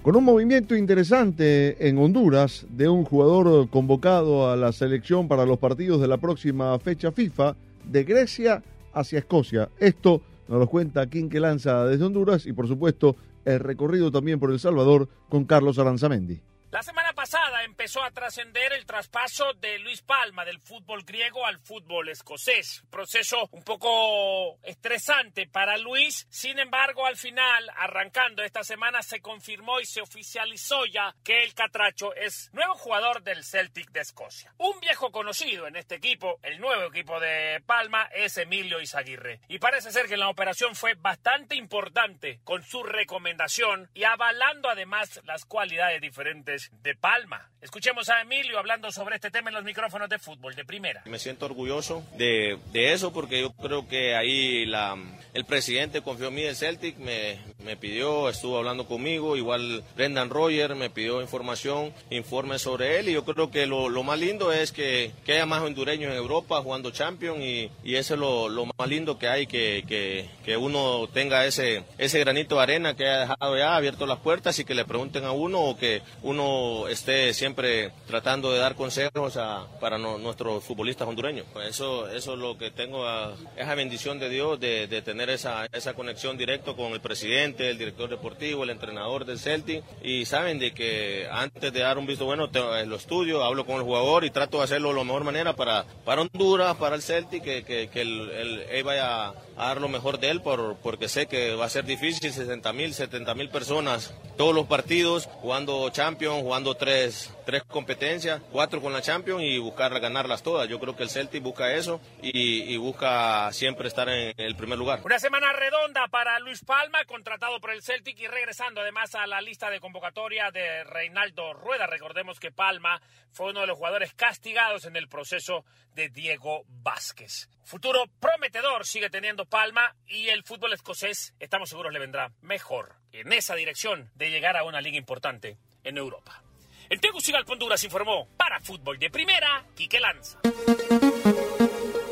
Con 0.03 0.15
un 0.15 0.23
movimiento 0.23 0.75
interesante 0.75 1.87
en 1.87 1.99
Honduras 1.99 2.65
de 2.71 2.89
un 2.89 3.03
jugador 3.05 3.69
convocado 3.69 4.49
a 4.49 4.55
la 4.55 4.71
selección 4.71 5.27
para 5.27 5.45
los 5.45 5.59
partidos 5.59 6.01
de 6.01 6.07
la 6.07 6.17
próxima 6.17 6.79
fecha 6.79 7.11
FIFA 7.11 7.55
de 7.85 8.03
Grecia 8.03 8.63
hacia 8.93 9.19
Escocia. 9.19 9.69
Esto 9.77 10.23
nos 10.47 10.57
lo 10.57 10.65
cuenta 10.65 11.05
King 11.05 11.29
lanza 11.33 11.85
desde 11.85 12.03
Honduras 12.03 12.47
y 12.47 12.53
por 12.53 12.67
supuesto 12.67 13.15
el 13.45 13.59
recorrido 13.59 14.09
también 14.09 14.39
por 14.39 14.51
El 14.51 14.59
Salvador 14.59 15.07
con 15.29 15.45
Carlos 15.45 15.77
Aranzamendi. 15.77 16.41
La 16.71 16.81
semana 16.81 17.11
pasada 17.11 17.65
empezó 17.65 18.01
a 18.01 18.11
trascender 18.11 18.71
el 18.71 18.85
traspaso 18.85 19.51
de 19.55 19.77
Luis 19.79 20.01
Palma 20.01 20.45
del 20.45 20.61
fútbol 20.61 21.03
griego 21.03 21.45
al 21.45 21.59
fútbol 21.59 22.07
escocés. 22.07 22.85
Proceso 22.89 23.49
un 23.51 23.61
poco 23.61 24.57
estresante 24.63 25.47
para 25.47 25.77
Luis. 25.77 26.25
Sin 26.29 26.59
embargo, 26.59 27.05
al 27.05 27.17
final, 27.17 27.69
arrancando 27.75 28.41
esta 28.41 28.63
semana, 28.63 29.01
se 29.01 29.19
confirmó 29.19 29.81
y 29.81 29.85
se 29.85 29.99
oficializó 29.99 30.85
ya 30.85 31.13
que 31.25 31.43
el 31.43 31.53
Catracho 31.53 32.15
es 32.15 32.49
nuevo 32.53 32.75
jugador 32.75 33.21
del 33.21 33.43
Celtic 33.43 33.91
de 33.91 33.99
Escocia. 33.99 34.53
Un 34.57 34.79
viejo 34.79 35.11
conocido 35.11 35.67
en 35.67 35.75
este 35.75 35.95
equipo, 35.95 36.39
el 36.41 36.61
nuevo 36.61 36.83
equipo 36.83 37.19
de 37.19 37.61
Palma, 37.65 38.05
es 38.13 38.37
Emilio 38.37 38.79
Izaguirre. 38.79 39.41
Y 39.49 39.59
parece 39.59 39.91
ser 39.91 40.07
que 40.07 40.15
la 40.15 40.29
operación 40.29 40.73
fue 40.75 40.93
bastante 40.93 41.55
importante 41.55 42.39
con 42.45 42.63
su 42.63 42.81
recomendación 42.81 43.89
y 43.93 44.05
avalando 44.05 44.69
además 44.69 45.19
las 45.25 45.43
cualidades 45.43 45.99
diferentes 45.99 46.60
de 46.83 46.95
Palma. 46.95 47.49
Escuchemos 47.61 48.09
a 48.09 48.21
Emilio 48.21 48.57
hablando 48.57 48.91
sobre 48.91 49.15
este 49.15 49.29
tema 49.29 49.49
en 49.49 49.55
los 49.55 49.63
micrófonos 49.63 50.09
de 50.09 50.17
fútbol 50.17 50.55
de 50.55 50.65
primera. 50.65 51.03
Me 51.05 51.19
siento 51.19 51.45
orgulloso 51.45 52.03
de, 52.17 52.57
de 52.71 52.93
eso 52.93 53.13
porque 53.13 53.39
yo 53.39 53.53
creo 53.53 53.87
que 53.87 54.15
ahí 54.15 54.65
la, 54.65 54.97
el 55.33 55.45
presidente 55.45 56.01
confió 56.01 56.29
en 56.29 56.33
mí 56.33 56.41
del 56.41 56.55
Celtic, 56.55 56.97
me, 56.97 57.37
me 57.63 57.77
pidió, 57.77 58.29
estuvo 58.29 58.57
hablando 58.57 58.87
conmigo, 58.87 59.37
igual 59.37 59.83
Brendan 59.95 60.31
Roger 60.31 60.75
me 60.75 60.89
pidió 60.89 61.21
información, 61.21 61.93
informes 62.09 62.63
sobre 62.63 62.99
él 62.99 63.09
y 63.09 63.13
yo 63.13 63.25
creo 63.25 63.51
que 63.51 63.67
lo, 63.67 63.89
lo 63.89 64.01
más 64.01 64.19
lindo 64.19 64.51
es 64.51 64.71
que, 64.71 65.11
que, 65.23 65.33
haya 65.33 65.45
más 65.45 65.61
hondureños 65.61 66.11
en 66.11 66.17
Europa 66.17 66.61
jugando 66.61 66.89
Champions 66.89 67.39
y, 67.41 67.69
y 67.83 67.95
eso 67.95 68.15
es 68.15 68.19
lo, 68.19 68.49
lo, 68.49 68.65
más 68.65 68.89
lindo 68.89 69.19
que 69.19 69.27
hay, 69.27 69.45
que, 69.45 69.83
que, 69.87 70.27
que, 70.43 70.57
uno 70.57 71.07
tenga 71.13 71.45
ese, 71.45 71.83
ese 71.99 72.19
granito 72.19 72.55
de 72.55 72.63
arena 72.63 72.95
que 72.95 73.05
haya 73.05 73.19
dejado 73.19 73.57
ya 73.57 73.75
abierto 73.75 74.05
las 74.07 74.19
puertas 74.19 74.57
y 74.57 74.65
que 74.65 74.73
le 74.73 74.85
pregunten 74.85 75.25
a 75.25 75.31
uno 75.31 75.61
o 75.61 75.77
que 75.77 76.01
uno 76.23 76.50
esté 76.89 77.33
siempre 77.33 77.91
tratando 78.07 78.51
de 78.51 78.59
dar 78.59 78.75
consejos 78.75 79.37
a, 79.37 79.67
para 79.79 79.97
nuestros 79.97 80.63
futbolistas 80.63 81.07
hondureños. 81.07 81.45
Eso, 81.67 82.09
eso 82.09 82.33
es 82.33 82.39
lo 82.39 82.57
que 82.57 82.71
tengo, 82.71 83.07
a, 83.07 83.33
esa 83.55 83.75
bendición 83.75 84.19
de 84.19 84.29
Dios 84.29 84.59
de, 84.59 85.01
tener 85.03 85.29
esa, 85.29 85.65
esa 85.71 85.93
conexión 85.93 86.37
directa 86.37 86.73
con 86.73 86.93
el 86.93 87.01
presidente, 87.01 87.69
el 87.69 87.77
director 87.77 88.09
deportivo, 88.09 88.63
el 88.63 88.69
entrenador 88.69 89.25
del 89.25 89.39
Celtic 89.39 89.83
y 90.03 90.25
saben 90.25 90.59
de 90.59 90.73
que 90.73 91.27
antes 91.31 91.73
de 91.73 91.79
dar 91.79 91.97
un 91.97 92.05
visto 92.05 92.25
bueno 92.25 92.49
te, 92.49 92.59
lo 92.85 92.95
estudio, 92.95 93.43
hablo 93.43 93.65
con 93.65 93.77
el 93.77 93.83
jugador 93.83 94.25
y 94.25 94.29
trato 94.29 94.57
de 94.57 94.65
hacerlo 94.65 94.89
de 94.89 94.95
la 94.95 95.03
mejor 95.03 95.23
manera 95.23 95.55
para, 95.55 95.85
para 96.05 96.21
Honduras, 96.21 96.75
para 96.75 96.95
el 96.95 97.01
Celtic, 97.01 97.43
que, 97.43 97.63
que, 97.63 97.89
que 97.89 98.01
él, 98.01 98.29
él, 98.31 98.65
él 98.69 98.83
vaya 98.83 99.29
a 99.29 99.33
dar 99.57 99.81
lo 99.81 99.89
mejor 99.89 100.19
de 100.19 100.29
él 100.29 100.41
por, 100.41 100.77
porque 100.77 101.07
sé 101.07 101.27
que 101.27 101.55
va 101.55 101.65
a 101.65 101.69
ser 101.69 101.85
difícil, 101.85 102.31
60 102.31 102.73
mil, 102.73 102.93
70 102.93 103.33
mil 103.35 103.49
personas, 103.49 104.13
todos 104.37 104.55
los 104.55 104.67
partidos, 104.67 105.27
jugando 105.41 105.89
Champions, 105.89 106.40
jugando 106.41 106.75
tres, 106.75 107.33
tres 107.45 107.63
competencias, 107.63 108.41
cuatro 108.51 108.81
con 108.81 108.93
la 108.93 109.01
Champions 109.01 109.43
y 109.43 109.57
buscar 109.57 109.99
ganarlas 109.99 110.43
todas. 110.43 110.67
Yo 110.67 110.79
creo 110.79 110.95
que 110.95 111.03
el 111.03 111.09
Celtic 111.09 111.41
busca 111.41 111.73
eso 111.73 112.01
y, 112.21 112.73
y, 112.73 112.77
busca 112.77 113.51
siempre 113.53 113.87
estar 113.87 114.09
en 114.09 114.33
el 114.37 114.55
primer 114.55 114.77
lugar. 114.77 115.01
Una 115.03 115.19
semana 115.19 115.53
redonda 115.53 116.07
para 116.07 116.39
Luis 116.39 116.63
Palma, 116.63 117.03
contratado 117.05 117.59
por 117.59 117.71
el 117.71 117.81
Celtic 117.81 118.19
y 118.19 118.27
regresando 118.27 118.81
además 118.81 119.15
a 119.15 119.27
la 119.27 119.41
lista 119.41 119.69
de 119.69 119.79
convocatoria 119.79 120.51
de 120.51 120.83
Reinaldo 120.83 121.53
Rueda. 121.53 121.87
Recordemos 121.87 122.39
que 122.39 122.51
Palma 122.51 123.01
fue 123.31 123.51
uno 123.51 123.61
de 123.61 123.67
los 123.67 123.77
jugadores 123.77 124.13
castigados 124.13 124.85
en 124.85 124.95
el 124.95 125.07
proceso 125.07 125.65
de 125.93 126.09
Diego 126.09 126.63
Vázquez. 126.67 127.49
Futuro 127.63 128.05
prometedor 128.19 128.85
sigue 128.85 129.09
teniendo 129.09 129.45
Palma 129.45 129.95
y 130.07 130.29
el 130.29 130.43
fútbol 130.43 130.73
escocés, 130.73 131.33
estamos 131.39 131.69
seguros, 131.69 131.93
le 131.93 131.99
vendrá 131.99 132.31
mejor 132.41 132.95
en 133.11 133.31
esa 133.33 133.55
dirección 133.55 134.09
de 134.15 134.29
llegar 134.29 134.57
a 134.57 134.63
una 134.63 134.81
liga 134.81 134.97
importante 134.97 135.57
en 135.83 135.97
Europa. 135.97 136.41
El 136.89 136.99
Tegucigalpa 136.99 137.53
Honduras 137.53 137.83
informó 137.83 138.27
para 138.35 138.59
Fútbol 138.59 138.99
de 138.99 139.09
Primera, 139.09 139.65
Quique 139.75 139.99
Lanza. 139.99 140.39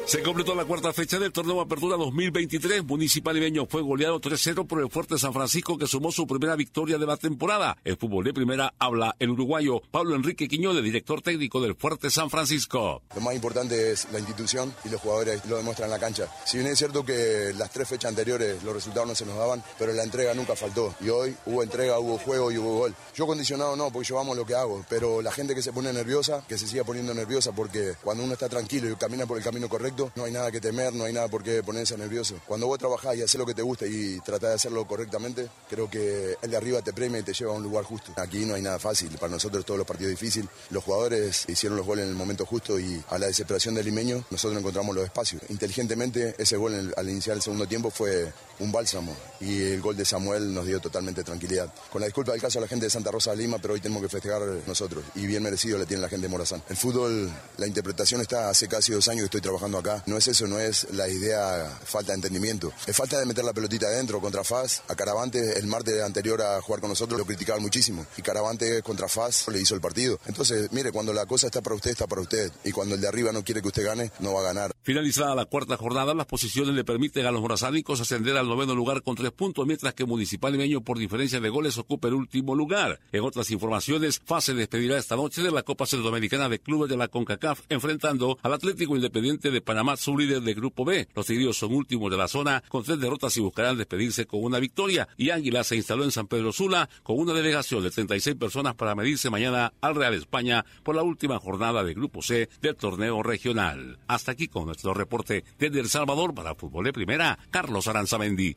Se 0.09 0.23
completó 0.23 0.55
la 0.55 0.65
cuarta 0.65 0.91
fecha 0.91 1.19
del 1.19 1.31
torneo 1.31 1.61
Apertura 1.61 1.95
2023. 1.95 2.83
Municipal 2.83 3.37
Ibeño 3.37 3.67
fue 3.67 3.83
goleado 3.83 4.19
3-0 4.19 4.65
por 4.65 4.81
el 4.81 4.89
Fuerte 4.89 5.19
San 5.19 5.33
Francisco 5.33 5.77
que 5.77 5.85
sumó 5.85 6.11
su 6.11 6.25
primera 6.25 6.55
victoria 6.55 6.97
de 6.97 7.05
la 7.05 7.15
temporada. 7.15 7.77
El 7.83 7.95
fútbol 7.95 8.25
de 8.25 8.33
primera 8.33 8.73
habla 8.79 9.15
el 9.19 9.29
uruguayo 9.29 9.83
Pablo 9.91 10.15
Enrique 10.15 10.47
Quiñones, 10.47 10.83
director 10.83 11.21
técnico 11.21 11.61
del 11.61 11.75
Fuerte 11.75 12.09
San 12.09 12.31
Francisco. 12.31 13.03
Lo 13.13 13.21
más 13.21 13.35
importante 13.35 13.91
es 13.91 14.07
la 14.11 14.17
institución 14.17 14.73
y 14.83 14.89
los 14.89 14.99
jugadores 14.99 15.45
lo 15.45 15.57
demuestran 15.57 15.89
en 15.89 15.91
la 15.91 15.99
cancha. 15.99 16.27
Si 16.43 16.57
bien 16.57 16.71
es 16.71 16.79
cierto 16.79 17.05
que 17.05 17.53
las 17.55 17.69
tres 17.69 17.87
fechas 17.87 18.09
anteriores 18.09 18.63
los 18.63 18.73
resultados 18.73 19.07
no 19.07 19.13
se 19.13 19.27
nos 19.27 19.37
daban, 19.37 19.63
pero 19.77 19.93
la 19.93 20.01
entrega 20.01 20.33
nunca 20.33 20.55
faltó. 20.55 20.95
Y 21.01 21.09
hoy 21.09 21.35
hubo 21.45 21.61
entrega, 21.61 21.99
hubo 21.99 22.17
juego 22.17 22.51
y 22.51 22.57
hubo 22.57 22.79
gol. 22.79 22.95
Yo 23.13 23.27
condicionado 23.27 23.75
no, 23.75 23.91
porque 23.91 24.07
yo 24.07 24.19
amo 24.19 24.33
lo 24.33 24.43
que 24.43 24.55
hago, 24.55 24.83
pero 24.89 25.21
la 25.21 25.31
gente 25.31 25.53
que 25.53 25.61
se 25.61 25.71
pone 25.71 25.93
nerviosa, 25.93 26.43
que 26.47 26.57
se 26.57 26.67
siga 26.67 26.83
poniendo 26.83 27.13
nerviosa 27.13 27.51
porque 27.51 27.93
cuando 28.03 28.23
uno 28.23 28.33
está 28.33 28.49
tranquilo 28.49 28.89
y 28.89 28.95
camina 28.95 29.27
por 29.27 29.37
el 29.37 29.43
camino 29.43 29.69
correcto, 29.69 29.98
no 30.15 30.25
hay 30.25 30.31
nada 30.31 30.51
que 30.51 30.61
temer, 30.61 30.93
no 30.93 31.05
hay 31.05 31.13
nada 31.13 31.27
por 31.27 31.43
qué 31.43 31.63
ponerse 31.63 31.97
nervioso. 31.97 32.35
Cuando 32.47 32.67
vos 32.67 32.79
trabajás 32.79 33.15
y 33.15 33.21
haces 33.21 33.39
lo 33.39 33.45
que 33.45 33.53
te 33.53 33.61
gusta 33.61 33.85
y 33.85 34.19
tratás 34.19 34.49
de 34.49 34.55
hacerlo 34.55 34.85
correctamente, 34.87 35.47
creo 35.69 35.89
que 35.89 36.35
el 36.41 36.51
de 36.51 36.57
arriba 36.57 36.81
te 36.81 36.93
premia 36.93 37.19
y 37.19 37.23
te 37.23 37.33
lleva 37.33 37.53
a 37.53 37.55
un 37.55 37.63
lugar 37.63 37.83
justo. 37.83 38.13
Aquí 38.17 38.45
no 38.45 38.55
hay 38.55 38.61
nada 38.61 38.79
fácil, 38.79 39.09
para 39.17 39.31
nosotros 39.31 39.65
todos 39.65 39.77
los 39.77 39.87
partidos 39.87 40.11
difíciles. 40.11 40.49
Los 40.69 40.83
jugadores 40.83 41.45
hicieron 41.47 41.77
los 41.77 41.85
goles 41.85 42.03
en 42.05 42.11
el 42.11 42.15
momento 42.15 42.45
justo 42.45 42.79
y 42.79 43.03
a 43.09 43.17
la 43.17 43.27
desesperación 43.27 43.75
del 43.75 43.85
limeño 43.85 44.23
nosotros 44.29 44.59
encontramos 44.59 44.95
los 44.95 45.05
espacios. 45.05 45.41
Inteligentemente 45.49 46.35
ese 46.37 46.57
gol 46.57 46.93
al 46.95 47.09
iniciar 47.09 47.35
el 47.35 47.41
segundo 47.41 47.67
tiempo 47.67 47.89
fue 47.89 48.31
un 48.59 48.71
bálsamo 48.71 49.15
y 49.39 49.61
el 49.61 49.81
gol 49.81 49.95
de 49.95 50.05
Samuel 50.05 50.53
nos 50.53 50.65
dio 50.65 50.79
totalmente 50.79 51.23
tranquilidad. 51.23 51.73
Con 51.91 52.01
la 52.01 52.07
disculpa 52.07 52.31
del 52.31 52.41
caso 52.41 52.59
a 52.59 52.61
la 52.61 52.67
gente 52.67 52.85
de 52.85 52.89
Santa 52.89 53.11
Rosa 53.11 53.31
de 53.31 53.37
Lima, 53.37 53.57
pero 53.61 53.73
hoy 53.73 53.81
tenemos 53.81 54.03
que 54.03 54.09
festejar 54.09 54.41
nosotros 54.67 55.03
y 55.15 55.25
bien 55.25 55.43
merecido 55.43 55.77
le 55.77 55.85
tiene 55.85 56.01
la 56.01 56.09
gente 56.09 56.27
de 56.27 56.31
Morazán. 56.31 56.61
El 56.69 56.77
fútbol, 56.77 57.31
la 57.57 57.67
interpretación 57.67 58.21
está 58.21 58.49
hace 58.49 58.67
casi 58.67 58.91
dos 58.91 59.07
años 59.07 59.21
que 59.21 59.25
estoy 59.25 59.41
trabajando 59.41 59.77
acá. 59.77 59.88
No 60.05 60.17
es 60.17 60.27
eso 60.27 60.47
no 60.47 60.59
es 60.59 60.87
la 60.93 61.07
idea 61.07 61.77
falta 61.83 62.11
de 62.11 62.17
entendimiento. 62.17 62.71
Es 62.87 62.95
falta 62.95 63.19
de 63.19 63.25
meter 63.25 63.43
la 63.43 63.53
pelotita 63.53 63.87
adentro 63.87 64.19
contra 64.19 64.43
Faz. 64.43 64.83
A 64.87 64.95
Caravante 64.95 65.59
el 65.59 65.67
martes 65.67 66.01
anterior 66.01 66.41
a 66.41 66.61
jugar 66.61 66.81
con 66.81 66.89
nosotros 66.89 67.19
lo 67.19 67.25
criticaban 67.25 67.61
muchísimo. 67.61 68.05
Y 68.17 68.21
Caravante 68.21 68.81
contra 68.81 69.07
Faz 69.07 69.47
le 69.47 69.61
hizo 69.61 69.75
el 69.75 69.81
partido. 69.81 70.19
Entonces, 70.25 70.71
mire, 70.71 70.91
cuando 70.91 71.13
la 71.13 71.25
cosa 71.25 71.47
está 71.47 71.61
para 71.61 71.75
usted, 71.75 71.91
está 71.91 72.07
para 72.07 72.21
usted. 72.21 72.51
Y 72.63 72.71
cuando 72.71 72.95
el 72.95 73.01
de 73.01 73.07
arriba 73.07 73.31
no 73.31 73.43
quiere 73.43 73.61
que 73.61 73.67
usted 73.67 73.85
gane, 73.85 74.11
no 74.19 74.33
va 74.33 74.41
a 74.41 74.43
ganar. 74.43 74.71
Finalizada 74.81 75.35
la 75.35 75.45
cuarta 75.45 75.77
jornada, 75.77 76.13
las 76.13 76.25
posiciones 76.25 76.73
le 76.75 76.83
permiten 76.83 77.25
a 77.25 77.31
los 77.31 77.41
morazánicos 77.41 78.01
ascender 78.01 78.37
al 78.37 78.47
noveno 78.47 78.75
lugar 78.75 79.03
con 79.03 79.15
tres 79.15 79.31
puntos, 79.31 79.65
mientras 79.65 79.93
que 79.93 80.05
Municipal 80.05 80.51
Limeño 80.51 80.81
por 80.81 80.97
diferencia 80.97 81.39
de 81.39 81.49
goles 81.49 81.77
ocupa 81.77 82.07
el 82.07 82.13
último 82.13 82.55
lugar. 82.55 82.99
En 83.11 83.23
otras 83.23 83.51
informaciones, 83.51 84.21
FASE 84.25 84.53
despedirá 84.53 84.97
esta 84.97 85.15
noche 85.15 85.41
de 85.41 85.51
la 85.51 85.63
Copa 85.63 85.85
Centroamericana 85.85 86.49
de 86.49 86.59
Clubes 86.59 86.89
de 86.89 86.97
la 86.97 87.07
CONCACAF, 87.07 87.61
enfrentando 87.69 88.37
al 88.41 88.53
Atlético 88.53 88.95
Independiente 88.95 89.51
de 89.51 89.61
Panamá, 89.69 89.97
su 89.97 90.17
líder 90.17 90.41
de 90.41 90.55
Grupo 90.55 90.83
B. 90.83 91.07
Los 91.13 91.27
tigrillos 91.27 91.55
son 91.55 91.75
últimos 91.75 92.09
de 92.09 92.17
la 92.17 92.27
zona 92.27 92.63
con 92.69 92.83
tres 92.83 92.99
derrotas 92.99 93.37
y 93.37 93.39
buscarán 93.39 93.77
despedirse 93.77 94.25
con 94.25 94.43
una 94.43 94.57
victoria. 94.57 95.07
Y 95.15 95.29
Águila 95.29 95.63
se 95.63 95.75
instaló 95.75 96.03
en 96.03 96.11
San 96.11 96.25
Pedro 96.25 96.51
Sula 96.51 96.89
con 97.03 97.19
una 97.19 97.33
delegación 97.33 97.83
de 97.83 97.91
36 97.91 98.35
personas 98.35 98.73
para 98.73 98.95
medirse 98.95 99.29
mañana 99.29 99.71
al 99.79 99.93
Real 99.93 100.15
España 100.15 100.65
por 100.81 100.95
la 100.95 101.03
última 101.03 101.37
jornada 101.37 101.83
de 101.83 101.93
Grupo 101.93 102.23
C 102.23 102.49
del 102.63 102.77
torneo 102.77 103.21
regional. 103.21 103.99
Hasta 104.07 104.31
aquí 104.31 104.47
con 104.47 104.65
nuestro 104.65 104.95
reporte 104.95 105.43
desde 105.59 105.81
El 105.81 105.89
Salvador 105.89 106.33
para 106.33 106.55
Fútbol 106.55 106.85
de 106.85 106.93
Primera, 106.93 107.37
Carlos 107.51 107.87
Aranzamendi. 107.87 108.55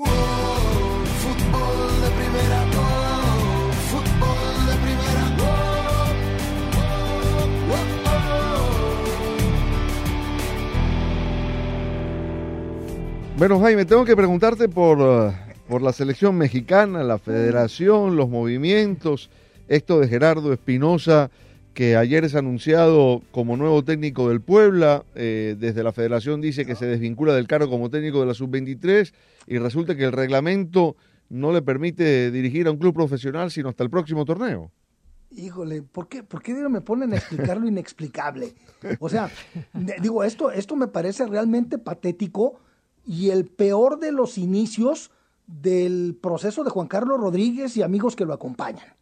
Bueno, 13.42 13.59
Jaime, 13.59 13.85
tengo 13.85 14.05
que 14.05 14.14
preguntarte 14.14 14.68
por, 14.68 15.00
uh, 15.00 15.33
por 15.66 15.83
la 15.83 15.92
selección 15.92 16.37
mexicana, 16.37 17.02
la 17.02 17.18
federación, 17.18 18.14
los 18.14 18.28
movimientos, 18.28 19.31
esto 19.66 19.98
de 19.98 20.07
Gerardo 20.07 20.52
Espinosa, 20.52 21.28
que 21.74 21.96
ayer 21.96 22.22
es 22.22 22.37
anunciado 22.37 23.20
como 23.33 23.57
nuevo 23.57 23.83
técnico 23.83 24.28
del 24.28 24.40
Puebla, 24.40 25.05
eh, 25.16 25.57
desde 25.59 25.83
la 25.83 25.90
federación 25.90 26.40
dice 26.40 26.64
que 26.64 26.76
se 26.76 26.87
desvincula 26.87 27.35
del 27.35 27.48
cargo 27.48 27.68
como 27.68 27.90
técnico 27.90 28.20
de 28.20 28.26
la 28.26 28.35
sub-23 28.35 29.12
y 29.48 29.59
resulta 29.59 29.96
que 29.96 30.05
el 30.05 30.12
reglamento 30.12 30.94
no 31.28 31.50
le 31.50 31.62
permite 31.62 32.31
dirigir 32.31 32.68
a 32.68 32.70
un 32.70 32.78
club 32.78 32.94
profesional 32.94 33.50
sino 33.50 33.70
hasta 33.70 33.83
el 33.83 33.90
próximo 33.90 34.24
torneo. 34.24 34.70
Híjole, 35.33 35.83
¿por 35.83 36.07
qué, 36.07 36.22
¿por 36.22 36.44
qué 36.44 36.55
me 36.55 36.81
ponen 36.81 37.12
a 37.12 37.16
explicar 37.16 37.57
lo 37.57 37.66
inexplicable? 37.66 38.55
O 39.00 39.09
sea, 39.09 39.28
digo, 40.00 40.22
esto, 40.22 40.52
esto 40.52 40.76
me 40.76 40.87
parece 40.87 41.26
realmente 41.26 41.78
patético 41.78 42.61
y 43.04 43.30
el 43.30 43.46
peor 43.46 43.98
de 43.98 44.12
los 44.12 44.38
inicios 44.38 45.10
del 45.46 46.16
proceso 46.20 46.64
de 46.64 46.70
Juan 46.70 46.88
Carlos 46.88 47.20
Rodríguez 47.20 47.76
y 47.76 47.82
amigos 47.82 48.16
que 48.16 48.24
lo 48.24 48.32
acompañan. 48.32 48.96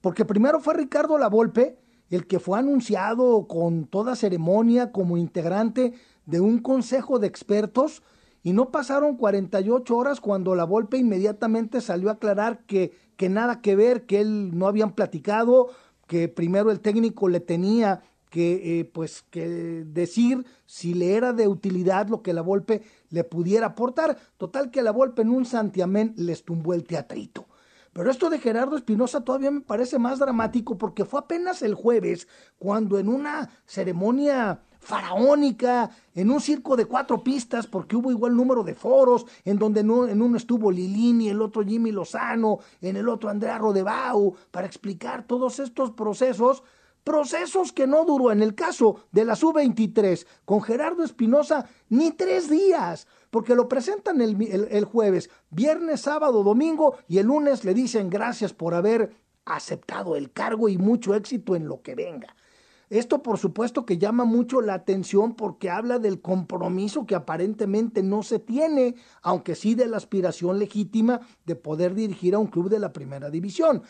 Porque 0.00 0.24
primero 0.24 0.60
fue 0.60 0.74
Ricardo 0.74 1.18
Lavolpe, 1.18 1.78
el 2.10 2.26
que 2.26 2.38
fue 2.38 2.58
anunciado 2.58 3.46
con 3.48 3.86
toda 3.86 4.16
ceremonia 4.16 4.92
como 4.92 5.16
integrante 5.16 5.94
de 6.26 6.40
un 6.40 6.58
consejo 6.58 7.18
de 7.18 7.26
expertos 7.26 8.02
y 8.42 8.52
no 8.52 8.70
pasaron 8.70 9.16
48 9.16 9.96
horas 9.96 10.20
cuando 10.20 10.54
la 10.54 10.64
Volpe 10.64 10.96
inmediatamente 10.96 11.80
salió 11.80 12.08
a 12.08 12.12
aclarar 12.12 12.64
que, 12.66 12.92
que 13.16 13.28
nada 13.28 13.60
que 13.60 13.76
ver, 13.76 14.06
que 14.06 14.20
él 14.20 14.56
no 14.56 14.66
habían 14.66 14.92
platicado, 14.92 15.68
que 16.06 16.28
primero 16.28 16.70
el 16.70 16.80
técnico 16.80 17.28
le 17.28 17.40
tenía 17.40 18.02
que 18.30 18.80
eh, 18.80 18.84
pues 18.84 19.24
que 19.30 19.48
decir 19.86 20.44
si 20.66 20.94
le 20.94 21.14
era 21.14 21.32
de 21.32 21.48
utilidad 21.48 22.08
lo 22.08 22.22
que 22.22 22.32
la 22.32 22.42
Volpe 22.42 22.82
le 23.10 23.24
pudiera 23.24 23.66
aportar. 23.66 24.18
Total 24.36 24.70
que 24.70 24.82
la 24.82 24.92
Volpe 24.92 25.22
en 25.22 25.30
un 25.30 25.44
santiamén 25.44 26.14
les 26.16 26.44
tumbó 26.44 26.74
el 26.74 26.84
teatrito. 26.84 27.46
Pero 27.92 28.10
esto 28.10 28.30
de 28.30 28.38
Gerardo 28.38 28.76
Espinosa 28.76 29.22
todavía 29.22 29.50
me 29.50 29.60
parece 29.60 29.98
más 29.98 30.18
dramático 30.18 30.78
porque 30.78 31.04
fue 31.04 31.20
apenas 31.20 31.62
el 31.62 31.74
jueves 31.74 32.28
cuando 32.58 32.98
en 32.98 33.08
una 33.08 33.50
ceremonia 33.66 34.60
faraónica, 34.78 35.90
en 36.14 36.30
un 36.30 36.40
circo 36.40 36.76
de 36.76 36.86
cuatro 36.86 37.22
pistas, 37.22 37.66
porque 37.66 37.96
hubo 37.96 38.10
igual 38.10 38.36
número 38.36 38.62
de 38.62 38.74
foros, 38.74 39.26
en 39.44 39.58
donde 39.58 39.80
en 39.80 40.22
uno 40.22 40.36
estuvo 40.36 40.70
Lilini, 40.70 41.28
el 41.28 41.42
otro 41.42 41.64
Jimmy 41.64 41.92
Lozano, 41.92 42.60
en 42.80 42.96
el 42.96 43.08
otro 43.08 43.28
Andrea 43.28 43.58
Rodebau, 43.58 44.34
para 44.50 44.66
explicar 44.66 45.24
todos 45.24 45.58
estos 45.58 45.90
procesos, 45.90 46.62
procesos 47.08 47.72
que 47.72 47.86
no 47.86 48.04
duró 48.04 48.32
en 48.32 48.42
el 48.42 48.54
caso 48.54 49.06
de 49.12 49.24
la 49.24 49.34
sub-23 49.34 50.26
con 50.44 50.60
Gerardo 50.60 51.02
Espinosa 51.02 51.66
ni 51.88 52.10
tres 52.10 52.50
días, 52.50 53.06
porque 53.30 53.54
lo 53.54 53.66
presentan 53.66 54.20
el, 54.20 54.38
el 54.42 54.84
jueves, 54.84 55.30
viernes, 55.48 56.02
sábado, 56.02 56.42
domingo 56.42 56.98
y 57.08 57.16
el 57.16 57.28
lunes 57.28 57.64
le 57.64 57.72
dicen 57.72 58.10
gracias 58.10 58.52
por 58.52 58.74
haber 58.74 59.16
aceptado 59.46 60.16
el 60.16 60.32
cargo 60.32 60.68
y 60.68 60.76
mucho 60.76 61.14
éxito 61.14 61.56
en 61.56 61.66
lo 61.66 61.80
que 61.80 61.94
venga. 61.94 62.36
Esto 62.90 63.22
por 63.22 63.38
supuesto 63.38 63.86
que 63.86 63.96
llama 63.96 64.26
mucho 64.26 64.60
la 64.60 64.74
atención 64.74 65.34
porque 65.34 65.70
habla 65.70 65.98
del 65.98 66.20
compromiso 66.20 67.06
que 67.06 67.14
aparentemente 67.14 68.02
no 68.02 68.22
se 68.22 68.38
tiene, 68.38 68.96
aunque 69.22 69.54
sí 69.54 69.74
de 69.74 69.86
la 69.86 69.96
aspiración 69.96 70.58
legítima 70.58 71.20
de 71.46 71.56
poder 71.56 71.94
dirigir 71.94 72.34
a 72.34 72.38
un 72.38 72.48
club 72.48 72.68
de 72.68 72.78
la 72.78 72.92
primera 72.92 73.30
división. 73.30 73.82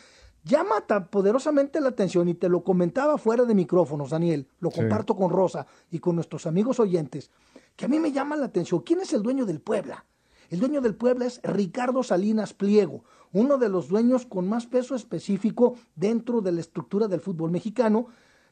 Llama 0.49 0.81
tan 0.87 1.09
poderosamente 1.09 1.79
la 1.81 1.91
atención 1.91 2.27
y 2.29 2.35
te 2.35 2.49
lo 2.49 2.65
comentaba 2.65 3.19
fuera 3.19 3.45
de 3.45 3.55
micrófonos, 3.55 4.11
Daniel, 4.11 4.49
lo 4.61 4.71
Sí. 4.71 4.77
comparto 4.81 5.15
con 5.15 5.31
Rosa 5.31 5.67
y 5.91 5.99
con 5.99 6.15
nuestros 6.15 6.47
amigos 6.47 6.81
oyentes, 6.81 7.31
que 7.77 7.85
a 7.85 7.89
mí 7.89 7.99
me 7.99 8.13
llama 8.13 8.35
la 8.35 8.47
atención. 8.47 8.81
¿Quién 8.81 9.01
es 9.01 9.13
el 9.13 9.23
dueño 9.23 9.45
del 9.45 9.61
Puebla? 9.61 10.07
El 10.49 10.61
dueño 10.61 10.81
del 10.81 10.95
Puebla 10.95 11.27
es 11.27 11.41
Ricardo 11.43 12.03
Salinas 12.03 12.55
Pliego, 12.55 13.05
uno 13.35 13.59
de 13.59 13.69
los 13.69 13.89
dueños 13.89 14.25
con 14.25 14.49
más 14.49 14.67
peso 14.67 14.95
específico 14.95 15.75
dentro 15.95 16.41
de 16.41 16.53
la 16.53 16.61
estructura 16.61 17.09
del 17.09 17.21
fútbol 17.21 17.51
mexicano. 17.51 18.07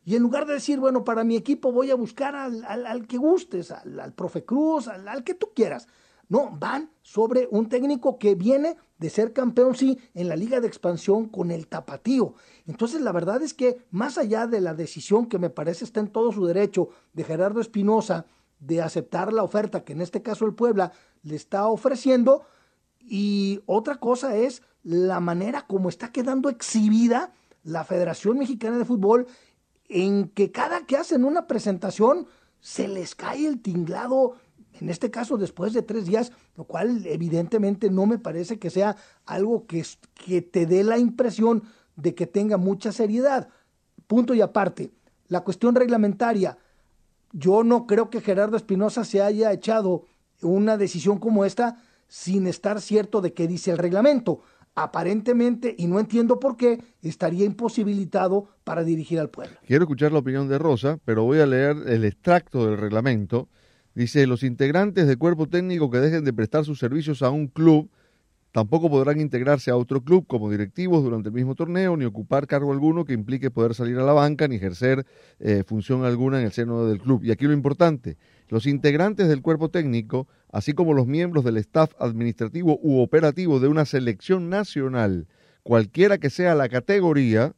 Y 0.05 0.15
en 0.17 0.23
lugar 0.23 0.47
de 0.47 0.53
decir, 0.55 0.79
bueno, 0.79 1.03
para 1.03 1.25
mi 1.25 1.35
equipo 1.37 1.73
voy 1.73 1.91
a 1.91 1.95
buscar 1.95 2.37
al, 2.37 2.63
al- 2.67 2.87
al 2.87 3.07
que 3.07 3.17
gustes, 3.17 3.71
al, 3.71 3.99
al 3.99 4.13
profe 4.13 4.45
Cruz, 4.45 4.87
al, 4.89 5.09
al 5.09 5.25
que 5.25 5.33
tú 5.35 5.49
quieras. 5.55 5.89
No, 6.29 6.51
van 6.61 6.91
sobre 7.03 7.49
un 7.51 7.69
técnico 7.69 8.19
que 8.19 8.35
viene 8.35 8.77
de 8.99 9.11
ser 9.11 9.33
campeón, 9.33 9.75
sí, 9.75 9.99
en 10.15 10.29
la 10.29 10.37
liga 10.37 10.61
de 10.61 10.67
expansión 10.67 11.27
con 11.29 11.51
el 11.51 11.67
tapatío. 11.67 12.35
Entonces, 12.67 13.01
la 13.01 13.13
verdad 13.13 13.43
es 13.43 13.53
que 13.55 13.85
más 13.91 14.17
allá 14.19 14.47
de 14.47 14.61
la 14.61 14.75
decisión 14.75 15.27
que 15.27 15.39
me 15.39 15.51
parece 15.51 15.85
está 15.85 16.01
en 16.01 16.09
todo 16.09 16.33
su 16.33 16.47
derecho 16.47 16.89
de 17.13 17.25
Gerardo 17.25 17.61
Espinosa 17.61 18.27
de 18.59 18.81
aceptar 18.81 19.33
la 19.33 19.43
oferta 19.43 19.85
que 19.85 19.93
en 19.93 20.01
este 20.01 20.23
caso 20.23 20.47
el 20.47 20.55
Puebla 20.55 20.93
le 21.23 21.37
está 21.37 21.67
ofreciendo, 21.69 22.45
y 22.99 23.61
otra 23.67 23.97
cosa 23.97 24.37
es 24.37 24.63
la 24.83 25.21
manera 25.21 25.67
como 25.67 25.89
está 25.89 26.11
quedando 26.11 26.49
exhibida 26.49 27.33
la 27.63 27.85
Federación 27.85 28.39
Mexicana 28.39 28.79
de 28.79 28.85
Fútbol 28.85 29.27
en 29.89 30.29
que 30.29 30.51
cada 30.51 30.87
que 30.87 30.97
hacen 30.97 31.25
una 31.25 31.47
presentación 31.47 32.27
se 32.61 32.89
les 32.89 33.15
cae 33.15 33.47
el 33.47 33.61
tinglado, 33.61 34.37
en 34.81 34.89
este 34.89 35.11
caso 35.11 35.37
después 35.37 35.73
de 35.73 35.83
tres 35.83 36.07
días, 36.07 36.33
lo 36.57 36.65
cual 36.65 37.07
evidentemente 37.07 37.91
no 37.91 38.07
me 38.07 38.19
parece 38.19 38.59
que 38.59 38.71
sea 38.71 38.97
algo 39.25 39.67
que, 39.67 39.85
que 40.15 40.43
te 40.43 40.67
dé 40.67 40.85
la 40.85 40.99
impresión 40.99 41.63
de 41.97 42.15
que 42.15 42.27
tenga 42.27 42.57
mucha 42.57 42.93
seriedad. 42.93 43.49
Punto 44.07 44.35
y 44.35 44.41
aparte, 44.41 44.91
la 45.29 45.43
cuestión 45.43 45.75
reglamentaria, 45.75 46.59
yo 47.33 47.65
no 47.65 47.87
creo 47.87 48.11
que 48.11 48.21
Gerardo 48.21 48.57
Espinosa 48.57 49.05
se 49.05 49.21
haya 49.23 49.53
echado 49.53 50.05
una 50.43 50.77
decisión 50.77 51.19
como 51.19 51.45
esta 51.45 51.83
sin 52.09 52.47
estar 52.47 52.81
cierto 52.81 53.21
de 53.21 53.33
qué 53.33 53.49
dice 53.49 53.71
el 53.71 53.79
reglamento. 53.79 54.41
Aparentemente, 54.75 55.75
y 55.79 55.87
no 55.87 55.99
entiendo 55.99 56.39
por 56.39 56.57
qué, 56.57 56.83
estaría 57.01 57.47
imposibilitado 57.47 58.49
para 58.63 58.85
dirigir 58.85 59.19
al 59.19 59.31
pueblo. 59.31 59.57
Quiero 59.67 59.85
escuchar 59.85 60.13
la 60.13 60.19
opinión 60.19 60.49
de 60.49 60.59
Rosa, 60.59 60.99
pero 61.05 61.25
voy 61.25 61.41
a 61.41 61.47
leer 61.47 61.77
el 61.87 62.05
extracto 62.05 62.67
del 62.67 62.77
reglamento. 62.77 63.49
Dice, 63.97 64.27
los 64.27 64.43
integrantes 64.43 65.07
del 65.07 65.17
cuerpo 65.17 65.49
técnico 65.49 65.91
que 65.91 66.01
dejen 66.01 66.23
de 66.23 66.35
prestar 66.35 66.67
sus 66.67 66.79
servicios 66.79 67.23
a 67.23 67.31
un 67.31 67.47
club 67.47 67.89
tampoco 68.53 68.91
podrán 68.91 69.23
integrarse 69.23 69.71
a 69.71 69.77
otro 69.77 70.05
club 70.05 70.27
como 70.27 70.51
directivos 70.51 71.03
durante 71.03 71.31
el 71.31 71.35
mismo 71.35 71.55
torneo, 71.55 71.97
ni 71.97 72.05
ocupar 72.05 72.47
cargo 72.47 72.73
alguno 72.73 73.07
que 73.07 73.15
implique 73.15 73.51
poder 73.51 73.75
salir 73.75 73.97
a 73.97 74.05
la 74.05 74.13
banca, 74.13 74.49
ni 74.49 74.57
ejercer 74.57 75.07
eh, 75.39 75.63
función 75.67 76.05
alguna 76.05 76.41
en 76.41 76.45
el 76.45 76.53
seno 76.53 76.85
del 76.85 77.01
club. 77.01 77.25
Y 77.25 77.31
aquí 77.31 77.47
lo 77.47 77.55
importante, 77.55 78.19
los 78.49 78.67
integrantes 78.67 79.29
del 79.29 79.41
cuerpo 79.41 79.71
técnico, 79.71 80.29
así 80.53 80.75
como 80.75 80.93
los 80.93 81.07
miembros 81.07 81.43
del 81.43 81.57
staff 81.57 81.93
administrativo 81.99 82.79
u 82.83 83.01
operativo 83.01 83.61
de 83.61 83.69
una 83.69 83.87
selección 83.87 84.51
nacional, 84.51 85.27
cualquiera 85.63 86.19
que 86.19 86.29
sea 86.29 86.55
la 86.55 86.69
categoría, 86.69 87.55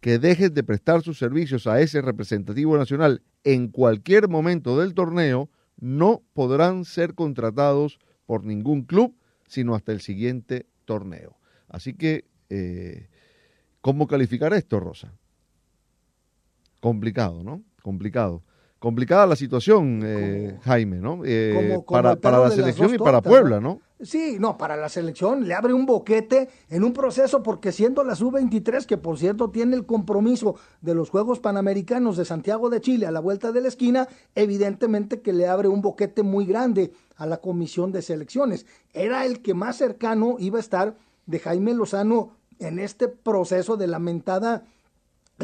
que 0.00 0.18
dejen 0.18 0.54
de 0.54 0.62
prestar 0.62 1.02
sus 1.02 1.18
servicios 1.18 1.66
a 1.66 1.82
ese 1.82 2.00
representativo 2.00 2.78
nacional 2.78 3.20
en 3.44 3.68
cualquier 3.68 4.28
momento 4.28 4.78
del 4.80 4.94
torneo, 4.94 5.50
no 5.78 6.22
podrán 6.32 6.84
ser 6.84 7.14
contratados 7.14 7.98
por 8.26 8.44
ningún 8.44 8.82
club, 8.82 9.16
sino 9.46 9.74
hasta 9.74 9.92
el 9.92 10.00
siguiente 10.00 10.66
torneo. 10.84 11.36
Así 11.68 11.94
que, 11.94 12.24
eh, 12.50 13.08
¿cómo 13.80 14.06
calificar 14.06 14.52
esto, 14.54 14.80
Rosa? 14.80 15.12
Complicado, 16.80 17.42
¿no? 17.42 17.62
Complicado. 17.82 18.42
Complicada 18.84 19.26
la 19.26 19.34
situación, 19.34 20.02
eh, 20.04 20.58
Jaime, 20.62 20.98
¿no? 20.98 21.22
Eh, 21.24 21.52
como- 21.54 21.84
como 21.84 22.20
para, 22.20 22.38
la 22.38 22.50
selección 22.50 22.94
y 22.94 22.98
para 22.98 23.20
tortas, 23.22 23.30
Puebla, 23.30 23.60
¿no? 23.60 23.80
¿no? 23.98 24.04
Sí, 24.04 24.36
no, 24.38 24.58
para 24.58 24.76
la 24.76 24.88
selección 24.90 25.48
le 25.48 25.54
abre 25.54 25.72
un 25.72 25.86
boquete 25.86 26.48
en 26.68 26.84
un 26.84 26.92
proceso 26.92 27.42
porque 27.42 27.72
siendo 27.72 28.04
la 28.04 28.14
sub-23, 28.14 28.84
que 28.84 28.98
por 28.98 29.18
cierto 29.18 29.48
tiene 29.50 29.74
el 29.74 29.86
compromiso 29.86 30.56
de 30.82 30.94
los 30.94 31.08
Juegos 31.08 31.40
Panamericanos 31.40 32.18
de 32.18 32.26
Santiago 32.26 32.68
de 32.68 32.82
Chile 32.82 33.06
a 33.06 33.10
la 33.10 33.20
vuelta 33.20 33.50
de 33.52 33.62
la 33.62 33.68
esquina, 33.68 34.06
evidentemente 34.34 35.22
que 35.22 35.32
le 35.32 35.48
abre 35.48 35.68
un 35.68 35.80
boquete 35.80 36.22
muy 36.22 36.44
grande 36.44 36.92
a 37.16 37.24
la 37.24 37.38
comisión 37.38 37.90
de 37.90 38.02
selecciones. 38.02 38.66
Era 38.92 39.24
el 39.24 39.40
que 39.40 39.54
más 39.54 39.76
cercano 39.76 40.36
iba 40.38 40.58
a 40.58 40.60
estar 40.60 40.96
de 41.24 41.38
Jaime 41.38 41.72
Lozano 41.72 42.36
en 42.58 42.78
este 42.78 43.08
proceso 43.08 43.76
de 43.78 43.86
lamentada 43.86 44.64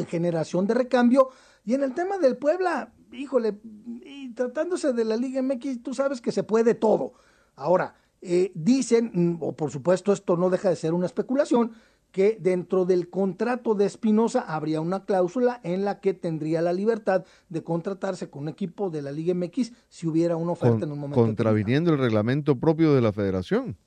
generación 0.07 0.67
de 0.67 0.73
recambio. 0.73 1.29
Y 1.65 1.73
en 1.73 1.83
el 1.83 1.93
tema 1.93 2.17
del 2.17 2.37
Puebla, 2.37 2.91
híjole, 3.11 3.59
y 4.05 4.33
tratándose 4.33 4.93
de 4.93 5.05
la 5.05 5.17
Liga 5.17 5.41
MX, 5.41 5.81
tú 5.83 5.93
sabes 5.93 6.21
que 6.21 6.31
se 6.31 6.43
puede 6.43 6.73
todo. 6.75 7.13
Ahora, 7.55 7.95
eh, 8.21 8.51
dicen, 8.55 9.11
mm, 9.13 9.37
o 9.41 9.53
por 9.55 9.71
supuesto 9.71 10.13
esto 10.13 10.37
no 10.37 10.49
deja 10.49 10.69
de 10.69 10.75
ser 10.75 10.93
una 10.93 11.05
especulación, 11.05 11.71
que 12.11 12.37
dentro 12.41 12.83
del 12.83 13.09
contrato 13.09 13.73
de 13.73 13.85
Espinosa 13.85 14.41
habría 14.41 14.81
una 14.81 15.05
cláusula 15.05 15.61
en 15.63 15.85
la 15.85 16.01
que 16.01 16.13
tendría 16.13 16.61
la 16.61 16.73
libertad 16.73 17.23
de 17.47 17.63
contratarse 17.63 18.29
con 18.29 18.43
un 18.43 18.49
equipo 18.49 18.89
de 18.89 19.01
la 19.01 19.13
Liga 19.13 19.33
MX 19.33 19.71
si 19.87 20.07
hubiera 20.07 20.35
una 20.35 20.51
oferta 20.51 20.79
Con- 20.81 20.83
en 20.89 20.91
un 20.91 20.99
momento. 20.99 21.21
contraviniendo 21.23 21.91
el 21.93 21.97
reglamento 21.99 22.57
propio 22.59 22.93
de 22.93 22.99
la 23.01 23.13
federación. 23.13 23.77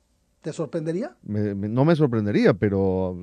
¿Te 0.41 0.53
sorprendería? 0.53 1.15
Me- 1.23 1.53
me- 1.55 1.69
no 1.69 1.85
me 1.85 1.95
sorprendería, 1.95 2.53
pero, 2.55 3.15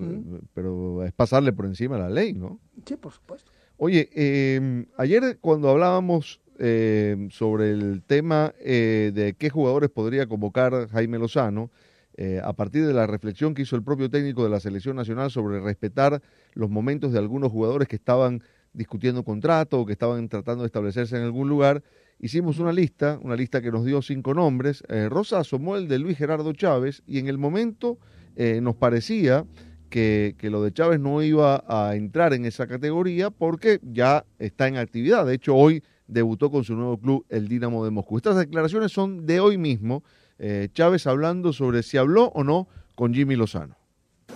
pero 0.55 1.05
es 1.05 1.13
pasarle 1.13 1.53
por 1.53 1.67
encima 1.67 1.99
la 1.99 2.09
ley, 2.09 2.33
¿no? 2.33 2.61
Sí, 2.87 2.97
por 2.97 3.13
supuesto. 3.13 3.51
Oye, 3.85 4.11
eh, 4.15 4.85
ayer 4.97 5.39
cuando 5.41 5.69
hablábamos 5.69 6.41
eh, 6.61 7.27
sobre 7.33 7.73
el 7.73 8.05
tema 8.07 8.55
eh, 8.61 9.11
de 9.13 9.35
qué 9.35 9.51
jugadores 9.51 9.91
podría 9.91 10.29
convocar 10.29 10.89
Jaime 10.91 11.19
Lozano, 11.19 11.69
eh, 12.17 12.41
a 12.45 12.53
partir 12.53 12.87
de 12.87 12.95
la 12.95 13.09
reflexión 13.09 13.55
que 13.55 13.63
hizo 13.63 13.75
el 13.75 13.83
propio 13.83 14.09
técnico 14.09 14.45
de 14.45 14.51
la 14.51 14.61
selección 14.61 14.95
nacional 14.95 15.33
sobre 15.33 15.59
respetar 15.59 16.23
los 16.55 16.71
momentos 16.71 17.13
de 17.13 17.19
algunos 17.19 17.51
jugadores 17.51 17.89
que 17.89 17.97
estaban 17.97 18.45
discutiendo 18.73 19.25
contrato 19.25 19.81
o 19.81 19.85
que 19.85 19.95
estaban 19.95 20.29
tratando 20.29 20.63
de 20.63 20.67
establecerse 20.67 21.17
en 21.17 21.25
algún 21.25 21.49
lugar, 21.49 21.83
hicimos 22.21 22.61
una 22.61 22.73
lista, 22.73 23.19
una 23.21 23.35
lista 23.35 23.61
que 23.63 23.73
nos 23.73 23.85
dio 23.85 24.01
cinco 24.01 24.33
nombres. 24.33 24.85
Eh, 24.91 25.09
Rosa 25.09 25.41
asomó 25.41 25.75
el 25.75 25.89
de 25.89 25.99
Luis 25.99 26.17
Gerardo 26.19 26.53
Chávez 26.53 27.03
y 27.05 27.19
en 27.19 27.27
el 27.27 27.37
momento 27.37 27.99
eh, 28.37 28.61
nos 28.63 28.77
parecía 28.77 29.45
que, 29.93 30.49
lo 30.51 30.63
de 30.63 30.73
Chávez 30.73 30.99
no 30.99 31.23
iba 31.23 31.63
a 31.69 31.95
entrar 31.95 32.33
en 32.33 32.47
esa 32.47 32.67
categoría 32.67 33.31
porque 33.31 33.79
ya 33.83 34.25
está 34.39 34.67
en 34.67 34.79
actividad. 34.79 35.27
De 35.27 35.35
hecho, 35.35 35.55
hoy 35.55 35.85
debutó 36.07 36.51
con 36.51 36.65
su 36.65 36.75
nuevo 36.75 36.97
club, 36.99 37.27
el 37.29 37.47
Dinamo 37.47 37.85
de 37.85 37.91
Moscú. 37.91 38.17
Estas 38.17 38.37
declaraciones 38.37 38.91
son 38.91 39.27
de 39.27 39.39
hoy 39.39 39.59
mismo. 39.59 40.03
eh, 40.39 40.69
Chávez 40.73 41.07
hablando 41.07 41.53
sobre 41.53 41.83
si 41.83 41.99
habló 41.99 42.33
o 42.35 42.43
no 42.43 42.67
con 42.97 43.13
Jimmy 43.13 43.37
Lozano. 43.37 43.77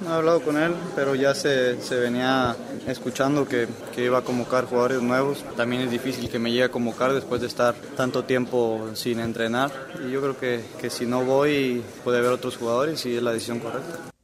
No 0.03 0.11
he 0.11 0.15
hablado 0.15 0.43
con 0.43 0.59
él, 0.59 0.75
pero 0.95 1.15
ya 1.15 1.35
se, 1.35 1.75
venía 1.91 2.55
escuchando 2.87 3.49
que, 3.49 3.67
iba 3.97 4.19
a 4.19 4.23
convocar 4.23 4.67
jugadores 4.67 5.01
nuevos. 5.01 5.43
También 5.57 5.83
es 5.83 5.91
difícil 5.91 6.29
que 6.29 6.39
me 6.39 6.51
llegue 6.51 6.65
a 6.65 6.69
convocar 6.69 7.15
después 7.15 7.41
de 7.41 7.47
estar 7.47 7.75
tanto 7.97 8.25
tiempo 8.25 8.91
sin 8.93 9.21
entrenar. 9.21 9.73
Y 10.07 10.11
yo 10.13 10.21
creo 10.21 10.37
que 10.39 10.91
si 10.91 11.07
no 11.07 11.25
voy 11.25 11.83
puede 12.05 12.19
haber 12.19 12.33
otros 12.33 12.59
jugadores 12.59 13.07
y 13.07 13.17
es 13.17 13.23
la 13.23 13.33
decisión 13.33 13.59
correcta. 13.59 14.16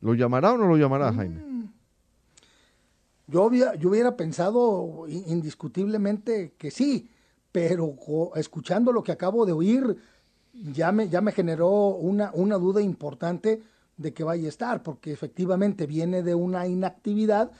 ¿Lo 0.00 0.14
llamará 0.14 0.52
o 0.52 0.58
no 0.58 0.66
lo 0.68 0.76
llamará, 0.76 1.12
Jaime? 1.12 1.42
Yo, 3.28 3.44
había- 3.44 3.74
yo 3.74 3.88
hubiera 3.90 4.16
pensado 4.16 5.06
indiscutiblemente 5.08 6.54
que 6.58 6.70
sí, 6.70 7.08
pero 7.50 7.94
escuchando 8.36 8.92
lo 8.92 9.02
que 9.02 9.12
acabo 9.12 9.46
de 9.46 9.52
oír, 9.52 9.96
ya 10.52 10.92
me, 10.92 11.08
ya 11.08 11.20
me 11.20 11.32
generó 11.32 11.70
una, 11.88 12.30
una 12.34 12.56
duda 12.56 12.80
importante 12.80 13.62
de 13.96 14.12
que 14.14 14.22
vaya 14.24 14.46
a 14.46 14.48
estar, 14.48 14.82
porque 14.82 15.12
efectivamente 15.12 15.86
viene 15.86 16.22
de 16.22 16.34
una 16.34 16.66
inactividad, 16.68 17.50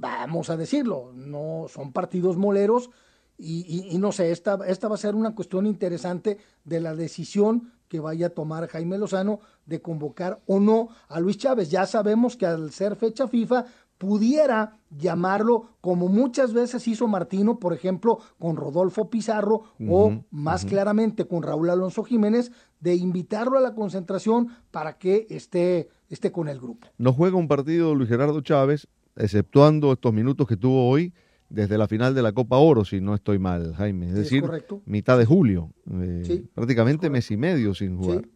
vamos 0.00 0.50
a 0.50 0.56
decirlo, 0.56 1.12
no 1.14 1.66
son 1.68 1.92
partidos 1.92 2.36
moleros 2.36 2.90
y, 3.36 3.60
y- 3.68 3.94
y 3.94 3.98
no 3.98 4.10
sé, 4.10 4.32
esta, 4.32 4.58
esta 4.66 4.88
va 4.88 4.94
a 4.96 4.98
ser 4.98 5.14
una 5.14 5.34
cuestión 5.34 5.66
interesante 5.66 6.38
de 6.64 6.80
la 6.80 6.94
decisión 6.96 7.72
que 7.88 8.00
vaya 8.00 8.26
a 8.26 8.30
tomar 8.30 8.68
Jaime 8.68 8.98
Lozano 8.98 9.40
de 9.66 9.80
convocar 9.80 10.40
o 10.46 10.60
no 10.60 10.88
a 11.08 11.20
Luis 11.20 11.38
Chávez. 11.38 11.70
Ya 11.70 11.86
sabemos 11.86 12.36
que 12.36 12.46
al 12.46 12.70
ser 12.70 12.96
fecha 12.96 13.28
FIFA 13.28 13.66
pudiera 13.98 14.78
llamarlo 14.96 15.70
como 15.80 16.08
muchas 16.08 16.52
veces 16.52 16.86
hizo 16.86 17.08
Martino, 17.08 17.58
por 17.58 17.72
ejemplo, 17.72 18.20
con 18.38 18.56
Rodolfo 18.56 19.10
Pizarro 19.10 19.64
o 19.88 20.22
más 20.30 20.64
claramente 20.64 21.26
con 21.26 21.42
Raúl 21.42 21.70
Alonso 21.70 22.04
Jiménez, 22.04 22.52
de 22.80 22.94
invitarlo 22.94 23.58
a 23.58 23.60
la 23.60 23.74
concentración 23.74 24.48
para 24.70 24.98
que 24.98 25.26
esté, 25.30 25.88
esté 26.08 26.30
con 26.30 26.48
el 26.48 26.60
grupo. 26.60 26.86
No 26.96 27.12
juega 27.12 27.36
un 27.36 27.48
partido 27.48 27.94
Luis 27.94 28.08
Gerardo 28.08 28.40
Chávez, 28.40 28.86
exceptuando 29.16 29.92
estos 29.92 30.12
minutos 30.12 30.46
que 30.46 30.56
tuvo 30.56 30.88
hoy 30.88 31.12
desde 31.48 31.78
la 31.78 31.88
final 31.88 32.14
de 32.14 32.22
la 32.22 32.32
Copa 32.32 32.58
Oro, 32.58 32.84
si 32.84 33.00
no 33.00 33.14
estoy 33.14 33.38
mal, 33.38 33.74
Jaime. 33.74 34.06
Es 34.06 34.12
Es 34.12 34.18
decir, 34.18 34.42
correcto. 34.42 34.82
mitad 34.86 35.16
de 35.18 35.24
julio. 35.24 35.70
eh, 35.90 36.22
Sí, 36.26 36.48
prácticamente 36.54 37.08
mes 37.10 37.30
y 37.30 37.36
medio 37.36 37.74
sin 37.74 37.96
jugar. 37.96 38.22
Sí. 38.24 38.30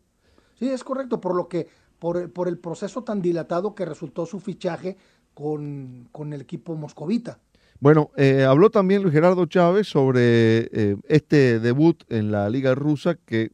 Sí, 0.58 0.68
es 0.68 0.84
correcto, 0.84 1.20
por 1.20 1.34
lo 1.34 1.48
que, 1.48 1.66
por 1.98 2.16
el, 2.16 2.30
por 2.30 2.48
el 2.48 2.58
proceso 2.58 3.02
tan 3.02 3.20
dilatado 3.20 3.74
que 3.74 3.84
resultó 3.84 4.26
su 4.26 4.38
fichaje 4.40 4.96
con, 5.34 6.08
con 6.12 6.32
el 6.32 6.40
equipo 6.40 6.74
moscovita. 6.76 7.38
Bueno, 7.80 8.10
eh, 8.16 8.44
habló 8.44 8.70
también 8.70 9.02
Luis 9.02 9.12
Gerardo 9.12 9.44
Chávez 9.46 9.88
sobre 9.88 10.68
eh, 10.72 10.96
este 11.08 11.58
debut 11.58 12.04
en 12.10 12.30
la 12.30 12.48
Liga 12.48 12.74
Rusa 12.76 13.16
que 13.26 13.50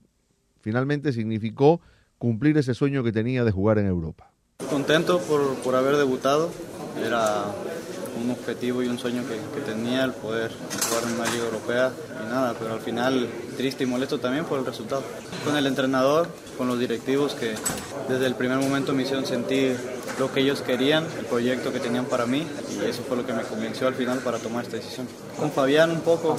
finalmente 0.61 1.13
significó 1.15 1.81
cumplir 2.19 2.59
ese 2.59 2.75
sueño 2.75 3.03
que 3.03 3.11
tenía 3.13 3.43
de 3.45 3.53
jugar 3.53 3.79
en 3.79 3.87
Europa. 3.87 4.31
Contento 4.69 5.19
por, 5.21 5.55
por 5.65 5.75
haber 5.77 5.97
debutado. 5.97 6.51
Era 7.03 7.45
un 8.21 8.31
objetivo 8.31 8.83
y 8.83 8.89
un 8.89 8.99
sueño 8.99 9.23
que, 9.27 9.39
tenía 9.69 10.05
el 10.05 10.13
poder 10.13 10.51
jugar 10.89 11.05
en 11.05 11.21
una 11.21 11.31
liga 11.31 11.45
europea 11.45 11.93
y 12.25 12.33
nada, 12.33 12.55
pero 12.59 12.75
al 12.75 12.81
final 12.81 13.29
triste 13.57 13.85
y 13.85 13.87
molesto 13.87 14.19
también 14.19 14.45
por 14.45 14.59
el 14.59 14.65
resultado. 14.65 15.03
Con 15.45 15.57
el 15.57 15.67
entrenador, 15.67 16.29
con 16.57 16.69
los 16.69 16.79
directivos 16.79 17.35
que 17.35 17.55
desde 18.09 18.27
el 18.27 18.35
primer 18.35 18.59
momento 18.59 18.95
me 18.95 19.03
hicieron 19.03 19.27
sentir 19.27 19.77
lo 20.19 20.33
que 20.33 20.41
ellos 20.41 20.63
querían, 20.63 21.05
el 21.19 21.27
proyecto 21.27 21.73
que 21.73 21.81
tenían 21.81 22.07
para 22.07 22.27
mí 22.27 22.47
y 22.71 22.85
eso 22.87 23.03
fue 23.07 23.17
lo 23.17 23.27
que 23.27 23.33
me 23.33 23.43
convenció 23.43 23.87
al 23.87 23.95
final 23.95 24.19
para 24.21 24.39
tomar 24.39 24.65
esta 24.65 24.77
decisión. 24.77 25.07
Con 25.39 25.53
Fabián 25.53 25.91
un 25.91 26.01
poco 26.01 26.39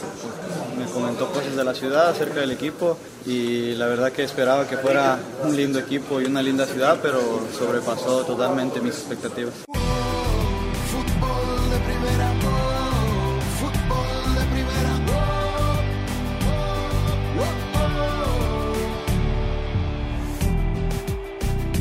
me 0.77 0.85
comentó 0.91 1.27
cosas 1.27 1.55
de 1.55 1.63
la 1.63 1.73
ciudad, 1.73 2.09
acerca 2.09 2.39
del 2.41 2.51
equipo 2.51 2.97
y 3.25 3.73
la 3.75 3.87
verdad 3.87 4.11
que 4.11 4.23
esperaba 4.23 4.67
que 4.67 4.77
fuera 4.77 5.19
un 5.43 5.55
lindo 5.55 5.77
equipo 5.79 6.19
y 6.19 6.25
una 6.25 6.41
linda 6.41 6.65
ciudad, 6.65 6.99
pero 7.01 7.19
sobrepasó 7.57 8.23
totalmente 8.23 8.81
mis 8.81 8.95
expectativas. 8.95 9.68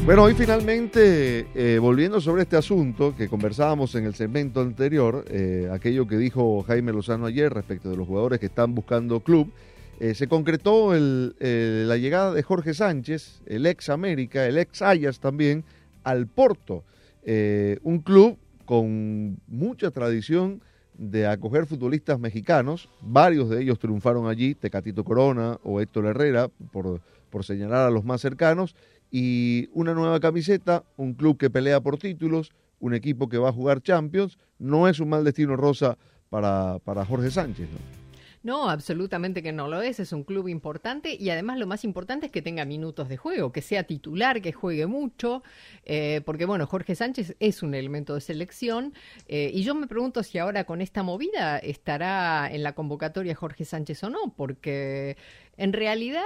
Bueno, 0.09 0.23
hoy 0.23 0.33
finalmente, 0.33 1.49
eh, 1.55 1.79
volviendo 1.79 2.18
sobre 2.18 2.40
este 2.40 2.57
asunto 2.57 3.14
que 3.14 3.29
conversábamos 3.29 3.94
en 3.94 4.07
el 4.07 4.14
segmento 4.14 4.62
anterior, 4.62 5.27
eh, 5.29 5.68
aquello 5.71 6.09
que 6.09 6.16
dijo 6.16 6.62
Jaime 6.62 6.94
Lozano 6.94 7.27
ayer 7.27 7.53
respecto 7.53 7.90
de 7.90 7.97
los 7.99 8.07
jugadores 8.09 8.40
que 8.40 8.47
están 8.47 8.75
buscando 8.75 9.21
club, 9.21 9.53
eh, 10.01 10.14
se 10.14 10.27
concretó 10.27 10.94
el, 10.94 11.37
la 11.38 11.99
llegada 11.99 12.33
de 12.33 12.42
Jorge 12.42 12.73
Sánchez, 12.73 13.42
el 13.44 13.66
ex 13.66 13.90
América, 13.90 14.47
el 14.47 14.57
ex 14.57 14.81
Ayas 14.81 15.21
también, 15.21 15.62
al 16.05 16.27
Porto, 16.27 16.85
un 17.83 17.99
club 17.99 18.38
con 18.64 19.38
mucha 19.47 19.90
tradición 19.90 20.62
de 20.94 21.27
acoger 21.27 21.66
futbolistas 21.66 22.18
mexicanos, 22.18 22.88
varios 23.03 23.51
de 23.51 23.61
ellos 23.61 23.79
triunfaron 23.79 24.27
allí, 24.27 24.55
Tecatito 24.55 25.05
Corona 25.05 25.61
o 25.64 25.83
Héctor 25.83 26.07
Herrera, 26.07 26.49
por, 26.73 27.03
por 27.29 27.44
señalar 27.44 27.87
a 27.87 27.90
los 27.90 28.07
más 28.07 28.23
cercanos, 28.23 28.75
y 29.11 29.68
una 29.73 29.94
nueva 29.94 30.21
camiseta, 30.21 30.85
un 30.97 31.14
club 31.14 31.38
que 31.38 31.51
pelea 31.51 31.81
por 31.81 31.99
títulos, 31.99 32.53
un 32.81 32.94
equipo 32.94 33.29
que 33.29 33.38
va 33.38 33.49
a 33.49 33.53
jugar 33.53 33.83
Champions, 33.83 34.38
no 34.59 34.88
es 34.88 35.01
un 35.01 35.09
mal 35.09 35.25
destino 35.25 35.57
rosa 35.57 35.99
para, 36.31 36.79
para 36.85 37.05
Jorge 37.05 37.31
Sánchez. 37.31 37.68
¿no? 37.71 37.99
No, 38.42 38.71
absolutamente 38.71 39.42
que 39.42 39.53
no 39.53 39.68
lo 39.68 39.83
es. 39.83 39.99
Es 39.99 40.12
un 40.12 40.23
club 40.23 40.49
importante 40.49 41.14
y 41.14 41.31
además 41.31 41.59
lo 41.59 41.66
más 41.66 41.85
importante 41.85 42.27
es 42.27 42.33
que 42.33 42.40
tenga 42.40 42.64
minutos 42.64 43.09
de 43.09 43.16
juego, 43.16 43.53
que 43.53 43.62
sea 43.62 43.83
titular, 43.83 44.40
que 44.40 44.53
juegue 44.53 44.87
mucho, 44.87 45.42
eh, 45.85 46.23
porque 46.25 46.44
bueno, 46.44 46.66
Jorge 46.66 46.94
Sánchez 46.94 47.37
es 47.40 47.62
un 47.62 47.75
elemento 47.75 48.14
de 48.14 48.21
selección 48.21 48.94
eh, 49.27 49.51
y 49.53 49.62
yo 49.64 49.75
me 49.75 49.87
pregunto 49.87 50.23
si 50.23 50.38
ahora 50.38 50.64
con 50.64 50.81
esta 50.81 51.03
movida 51.03 51.59
estará 51.59 52.49
en 52.51 52.62
la 52.62 52.75
convocatoria 52.75 53.35
Jorge 53.35 53.64
Sánchez 53.64 54.05
o 54.05 54.11
no, 54.11 54.33
porque 54.37 55.16
en 55.57 55.73
realidad 55.73 56.23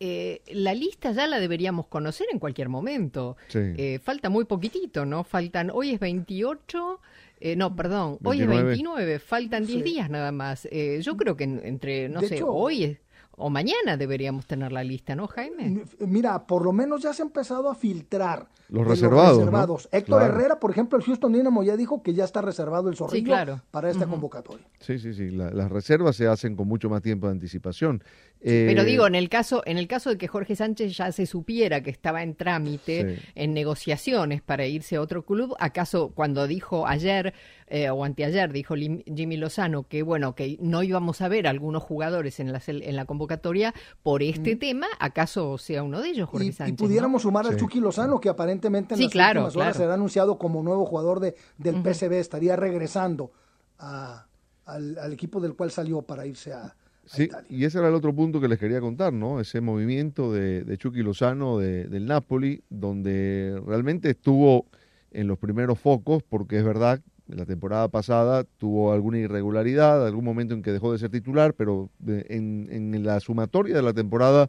eh, 0.00 0.42
la 0.52 0.74
lista 0.74 1.12
ya 1.12 1.26
la 1.26 1.38
deberíamos 1.38 1.86
conocer 1.86 2.26
en 2.32 2.38
cualquier 2.38 2.68
momento. 2.68 3.36
Sí. 3.48 3.58
Eh, 3.60 4.00
falta 4.02 4.28
muy 4.30 4.44
poquitito, 4.44 5.04
¿no? 5.06 5.22
Faltan, 5.24 5.70
hoy 5.72 5.90
es 5.90 6.00
28, 6.00 7.00
eh, 7.40 7.56
no, 7.56 7.74
perdón, 7.76 8.18
hoy 8.24 8.40
es 8.42 8.46
29. 8.48 8.68
29, 8.70 9.18
faltan 9.18 9.64
10 9.66 9.78
Sí. 9.78 9.84
días 9.84 10.10
nada 10.10 10.32
más. 10.32 10.66
Eh, 10.70 11.00
yo 11.02 11.16
creo 11.16 11.36
que 11.36 11.44
en- 11.44 11.60
entre, 11.64 12.08
no 12.08 12.20
De 12.20 12.28
sé, 12.28 12.36
hecho- 12.36 12.48
hoy 12.52 12.84
es- 12.84 12.98
o 13.34 13.48
mañana 13.48 13.96
deberíamos 13.96 14.46
tener 14.46 14.72
la 14.72 14.84
lista, 14.84 15.16
¿no, 15.16 15.26
Jaime? 15.26 15.84
Mira, 16.00 16.46
por 16.46 16.64
lo 16.64 16.72
menos 16.72 17.02
ya 17.02 17.12
se 17.14 17.22
ha 17.22 17.24
empezado 17.24 17.70
a 17.70 17.74
filtrar. 17.74 18.46
Los 18.68 18.86
reservados. 18.86 19.88
Héctor 19.90 20.18
Claro. 20.20 20.34
Herrera, 20.34 20.60
por 20.60 20.70
ejemplo, 20.70 20.98
el 20.98 21.04
Houston 21.04 21.32
Dynamo 21.32 21.62
ya 21.62 21.76
dijo 21.76 22.02
que 22.02 22.14
ya 22.14 22.24
está 22.24 22.40
reservado 22.42 22.88
el 22.88 22.96
zorrillo 22.96 23.26
claro. 23.26 23.60
para 23.70 23.90
esta 23.90 24.06
convocatoria. 24.06 24.66
Sí, 24.80 24.98
sí, 24.98 25.12
sí. 25.14 25.30
la- 25.30 25.50
las 25.50 25.70
reservas 25.70 26.16
se 26.16 26.26
hacen 26.26 26.56
con 26.56 26.68
mucho 26.68 26.88
más 26.90 27.02
tiempo 27.02 27.26
de 27.26 27.32
anticipación. 27.32 28.02
Pero 28.44 28.82
Eh, 28.82 28.84
digo, 28.84 29.06
en 29.06 29.14
el 29.14 29.28
caso, 29.28 29.62
en 29.66 29.78
el 29.78 29.86
caso 29.86 30.10
de 30.10 30.18
que 30.18 30.26
Jorge 30.26 30.56
Sánchez 30.56 30.96
ya 30.96 31.12
se 31.12 31.26
supiera 31.26 31.80
que 31.82 31.90
estaba 31.90 32.24
en 32.24 32.34
trámite, 32.34 33.16
Sí. 33.16 33.22
en 33.36 33.54
negociaciones 33.54 34.42
para 34.42 34.66
irse 34.66 34.96
a 34.96 35.00
otro 35.00 35.24
club, 35.24 35.54
¿acaso 35.60 36.10
cuando 36.12 36.46
dijo 36.48 36.86
ayer 36.86 37.34
eh, 37.68 37.88
o 37.88 38.04
anteayer, 38.04 38.52
dijo 38.52 38.74
Lim- 38.76 39.02
Jimmy 39.06 39.36
Lozano 39.38 39.84
que 39.84 40.02
bueno, 40.02 40.34
que 40.34 40.58
no 40.60 40.82
íbamos 40.82 41.22
a 41.22 41.28
ver 41.28 41.46
algunos 41.46 41.82
jugadores 41.82 42.38
en 42.40 42.52
la, 42.52 42.60
en 42.66 42.96
la 42.96 43.04
convocatoria 43.06 43.72
por 44.02 44.22
este 44.22 44.56
tema, 44.56 44.88
¿acaso 44.98 45.56
sea 45.56 45.82
uno 45.82 46.02
de 46.02 46.08
ellos, 46.10 46.28
Jorge 46.28 46.46
Mm. 46.46 46.48
Y, 46.48 46.52
Sánchez? 46.52 46.74
y 46.74 46.76
pudiéramos 46.76 47.22
no? 47.22 47.28
sumar 47.30 47.46
al 47.46 47.54
Sí. 47.54 47.60
Chucky 47.60 47.80
Lozano, 47.80 48.20
que 48.20 48.28
aparentemente 48.28 48.92
en 48.94 48.98
Sí, 48.98 49.04
las 49.04 49.12
claro, 49.12 49.40
últimas 49.44 49.56
horas 49.56 49.68
claro. 49.76 49.84
será 49.84 49.94
anunciado 49.94 50.36
como 50.36 50.62
nuevo 50.62 50.84
jugador 50.84 51.20
de, 51.20 51.34
del. 51.58 51.76
PSV, 51.82 52.18
estaría 52.18 52.56
regresando 52.56 53.30
a- 53.78 54.26
al, 54.66 54.98
al 54.98 55.12
equipo 55.12 55.40
del 55.40 55.54
cual 55.54 55.70
salió 55.70 56.02
para 56.02 56.26
irse 56.26 56.52
a, 56.52 56.64
a 56.64 56.74
Sí, 57.04 57.28
y 57.48 57.64
ese 57.64 57.78
era 57.78 57.88
el 57.88 57.94
otro 57.94 58.14
punto 58.14 58.40
que 58.40 58.48
les 58.48 58.58
quería 58.58 58.80
contar, 58.80 59.12
¿no? 59.12 59.40
Ese 59.40 59.60
movimiento 59.60 60.32
de, 60.32 60.62
de 60.64 60.78
Chucky 60.78 61.02
Lozano 61.02 61.58
de- 61.58 61.84
del 61.88 62.06
Napoli, 62.06 62.62
donde 62.70 63.60
realmente 63.66 64.10
estuvo 64.10 64.66
en 65.10 65.26
los 65.26 65.36
primeros 65.38 65.78
focos, 65.80 66.22
porque 66.22 66.58
es 66.58 66.64
verdad, 66.64 67.00
la 67.26 67.44
temporada 67.44 67.88
pasada 67.88 68.44
tuvo 68.56 68.92
alguna 68.92 69.18
irregularidad, 69.18 70.06
algún 70.06 70.24
momento 70.24 70.54
en 70.54 70.62
que 70.62 70.70
dejó 70.72 70.92
de 70.92 70.98
ser 70.98 71.10
titular, 71.10 71.54
pero 71.54 71.90
de- 71.98 72.24
en, 72.30 72.68
en 72.70 73.04
la 73.04 73.18
sumatoria 73.20 73.74
de 73.74 73.82
la 73.82 73.92
temporada, 73.92 74.48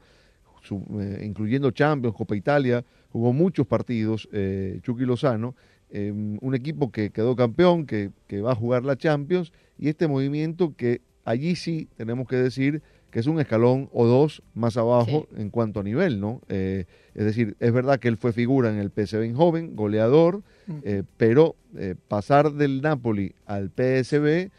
su- 0.61 0.85
eh, 1.01 1.23
incluyendo 1.25 1.71
Champions, 1.71 2.15
Copa 2.15 2.35
Italia, 2.35 2.85
jugó 3.09 3.33
muchos 3.33 3.65
partidos 3.67 4.29
eh, 4.31 4.79
Chucky 4.83 5.05
Lozano, 5.05 5.55
eh, 5.89 6.11
un 6.11 6.55
equipo 6.55 6.91
que 6.91 7.09
quedó 7.09 7.35
campeón, 7.35 7.85
que, 7.85 8.11
que 8.27 8.41
va 8.41 8.51
a 8.53 8.55
jugar 8.55 8.85
la 8.85 8.95
Champions, 8.95 9.51
y 9.77 9.89
este 9.89 10.07
movimiento 10.07 10.75
que 10.75 11.01
allí 11.25 11.55
sí 11.55 11.87
tenemos 11.95 12.27
que 12.27 12.35
decir 12.35 12.81
que 13.13 13.19
es 13.19 13.27
un 13.27 13.39
escalón 13.39 13.89
o 13.93 14.07
dos 14.07 14.41
más 14.55 14.75
abajo 14.75 15.27
en 15.37 15.51
cuanto 15.51 15.81
a 15.81 15.83
nivel, 15.83 16.19
¿no? 16.19 16.41
Eh, 16.49 16.85
es 17.13 17.25
decir, 17.25 17.55
es 17.59 17.71
verdad 17.71 17.99
que 17.99 18.07
él 18.07 18.17
fue 18.17 18.33
figura 18.33 18.71
en 18.71 18.79
el 18.79 18.89
PSV 18.89 19.35
joven, 19.35 19.75
goleador, 19.75 20.41
eh, 20.83 21.03
pero 21.17 21.55
eh, 21.77 21.93
pasar 22.07 22.53
del 22.53 22.81
Napoli 22.81 23.35
al 23.45 23.69
PSV 23.69 24.49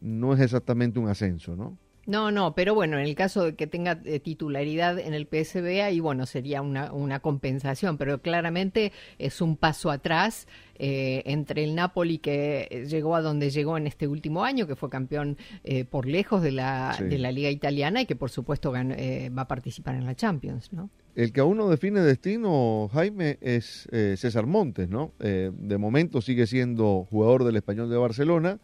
no 0.00 0.32
es 0.32 0.40
exactamente 0.40 1.00
un 1.00 1.08
ascenso, 1.08 1.56
¿no? 1.56 1.76
No, 2.06 2.30
no, 2.30 2.54
pero 2.54 2.74
bueno, 2.74 2.98
en 2.98 3.04
el 3.06 3.14
caso 3.14 3.44
de 3.44 3.54
que 3.54 3.66
tenga 3.66 4.00
eh, 4.04 4.20
titularidad 4.20 4.98
en 4.98 5.14
el 5.14 5.26
PSV, 5.26 5.82
ahí 5.82 6.00
bueno, 6.00 6.26
sería 6.26 6.60
una, 6.62 6.92
una 6.92 7.20
compensación, 7.20 7.96
pero 7.98 8.20
claramente 8.20 8.92
es 9.18 9.40
un 9.40 9.56
paso 9.56 9.90
atrás 9.90 10.46
eh, 10.78 11.22
entre 11.26 11.64
el 11.64 11.74
Napoli 11.74 12.18
que 12.18 12.68
eh, 12.70 12.84
llegó 12.86 13.14
a 13.16 13.22
donde 13.22 13.50
llegó 13.50 13.76
en 13.78 13.86
este 13.86 14.06
último 14.08 14.44
año, 14.44 14.66
que 14.66 14.76
fue 14.76 14.90
campeón 14.90 15.38
eh, 15.62 15.84
por 15.84 16.06
lejos 16.06 16.42
de 16.42 16.52
la, 16.52 16.94
Sí. 16.98 17.04
de 17.04 17.18
la 17.18 17.32
Liga 17.32 17.50
Italiana 17.50 18.02
y 18.02 18.06
que 18.06 18.16
por 18.16 18.30
supuesto 18.30 18.72
eh, 18.76 19.30
va 19.36 19.42
a 19.42 19.48
participar 19.48 19.94
en 19.94 20.04
la 20.04 20.14
Champions, 20.14 20.72
¿no? 20.72 20.90
El 21.14 21.32
que 21.32 21.40
aún 21.40 21.56
no 21.58 21.68
define 21.70 22.00
destino, 22.00 22.90
Jaime, 22.92 23.38
es 23.40 23.88
eh, 23.92 24.16
César 24.18 24.46
Montes, 24.46 24.88
¿no? 24.88 25.12
Eh, 25.20 25.52
de 25.56 25.78
momento 25.78 26.20
sigue 26.20 26.46
siendo 26.48 27.06
jugador 27.08 27.44
del 27.44 27.54
Español 27.56 27.88
de 27.88 27.96
Barcelona. 27.96 28.58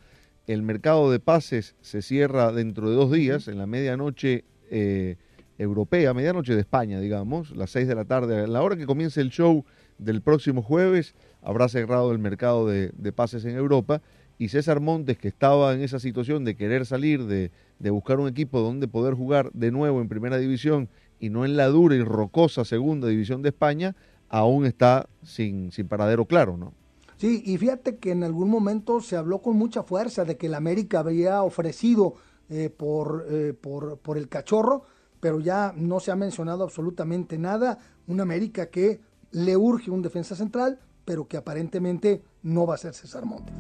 El 0.51 0.63
mercado 0.63 1.13
de 1.13 1.21
pases 1.21 1.77
se 1.81 2.03
cierra 2.03 2.51
dentro 2.51 2.91
de 2.91 2.97
dos 2.97 3.13
días, 3.13 3.47
en 3.47 3.57
la 3.57 3.69
medianoche 3.69 4.43
eh, 4.69 5.15
europea, 5.59 6.13
medianoche 6.13 6.57
de 6.57 6.61
España, 6.61 6.99
digamos, 6.99 7.53
las 7.53 7.71
seis 7.71 7.87
de 7.87 7.95
la 7.95 8.05
tarde. 8.05 8.41
A 8.41 8.47
la 8.49 8.61
hora 8.61 8.75
que 8.75 8.85
comience 8.85 9.21
el 9.21 9.31
show 9.31 9.65
del 9.99 10.23
próximo 10.23 10.61
jueves, 10.61 11.15
habrá 11.41 11.69
cerrado 11.69 12.11
el 12.11 12.19
mercado 12.19 12.67
de, 12.67 13.13
pases 13.13 13.45
en 13.45 13.55
Europa. 13.55 14.03
Y 14.39 14.49
César 14.49 14.81
Montes, 14.81 15.19
que 15.19 15.29
estaba 15.29 15.73
en 15.73 15.83
esa 15.83 16.01
situación 16.01 16.45
de 16.45 16.57
querer 16.57 16.85
salir, 16.85 17.27
de, 17.27 17.53
de 17.79 17.91
buscar 17.91 18.19
un 18.19 18.27
equipo 18.27 18.59
donde 18.59 18.89
poder 18.89 19.15
jugar 19.15 19.53
de 19.53 19.71
nuevo 19.71 20.01
en 20.01 20.09
primera 20.09 20.37
división 20.37 20.89
y 21.21 21.31
no 21.31 21.45
en 21.45 21.57
la 21.57 21.67
dura 21.67 21.95
y 21.95 22.03
rocosa 22.03 22.65
segunda 22.65 23.07
división 23.07 23.41
de 23.43 23.51
España, 23.51 23.95
aún 24.29 24.67
está 24.67 25.09
sin, 25.23 25.71
sin 25.71 25.87
paradero 25.87 26.25
claro, 26.25 26.57
¿no? 26.57 26.75
Sí, 27.21 27.43
y 27.45 27.59
fíjate 27.59 27.99
que 27.99 28.13
en 28.13 28.25
algún 28.25 28.49
momento 28.49 29.03
se 29.03 29.15
habló 29.15 29.43
con 29.43 29.55
mucha 29.55 29.83
fuerza 29.83 30.25
de 30.25 30.39
que 30.39 30.47
el 30.47 30.55
América 30.55 31.01
había 31.01 31.43
ofrecido 31.43 32.15
eh, 32.49 32.71
por, 32.71 33.27
eh, 33.29 33.53
por, 33.53 33.99
por 33.99 34.17
el 34.17 34.27
cachorro, 34.31 34.85
pero 35.21 35.39
ya 35.39 35.75
no 35.77 36.01
se 36.01 36.11
ha 36.13 36.17
mencionado 36.17 36.65
absolutamente 36.65 37.37
nada. 37.37 37.79
Un 38.07 38.23
América 38.23 38.71
que 38.71 39.03
le 39.33 39.55
urge 39.55 39.91
un 39.91 40.01
defensa 40.01 40.35
central, 40.35 40.79
pero 41.05 41.29
que 41.29 41.37
aparentemente 41.37 42.23
no 42.43 42.67
va 42.67 42.77
a 42.77 42.79
ser 42.79 42.95
César 42.95 43.27
Montes. 43.27 43.55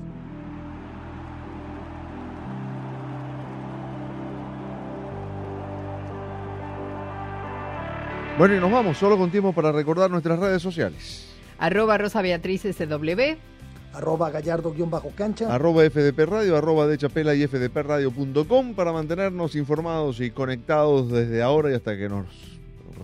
Bueno, 8.38 8.56
y 8.56 8.58
nos 8.58 8.72
vamos, 8.72 8.96
solo 8.96 9.18
con 9.18 9.30
tiempo 9.30 9.52
para 9.52 9.70
recordar 9.70 10.10
nuestras 10.10 10.38
redes 10.38 10.62
sociales. 10.62 11.30
Arroba 11.60 11.98
Rosa 11.98 12.22
Beatriz 12.22 12.62
SW. 12.62 13.36
Arroba 13.92 14.30
gallardo-cancha. 14.30 15.54
Arroba 15.54 15.82
FDP 15.84 16.26
Radio, 16.26 16.56
arroba 16.56 16.86
de 16.86 16.96
Chapela 16.96 17.34
y 17.34 17.46
fdpradio.com 17.46 18.74
para 18.74 18.92
mantenernos 18.92 19.54
informados 19.56 20.20
y 20.20 20.30
conectados 20.30 21.10
desde 21.10 21.42
ahora 21.42 21.70
y 21.70 21.74
hasta 21.74 21.96
que 21.98 22.08
nos 22.08 22.26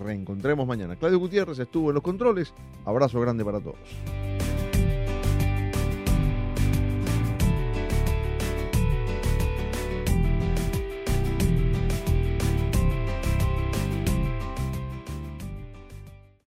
reencontremos 0.03 0.65
mañana. 0.65 0.95
Claudio 0.95 1.19
Gutiérrez 1.19 1.59
estuvo 1.59 1.89
en 1.89 1.95
los 1.95 2.03
controles. 2.03 2.53
Abrazo 2.83 3.21
grande 3.21 3.45
para 3.45 3.59
todos. 3.59 3.77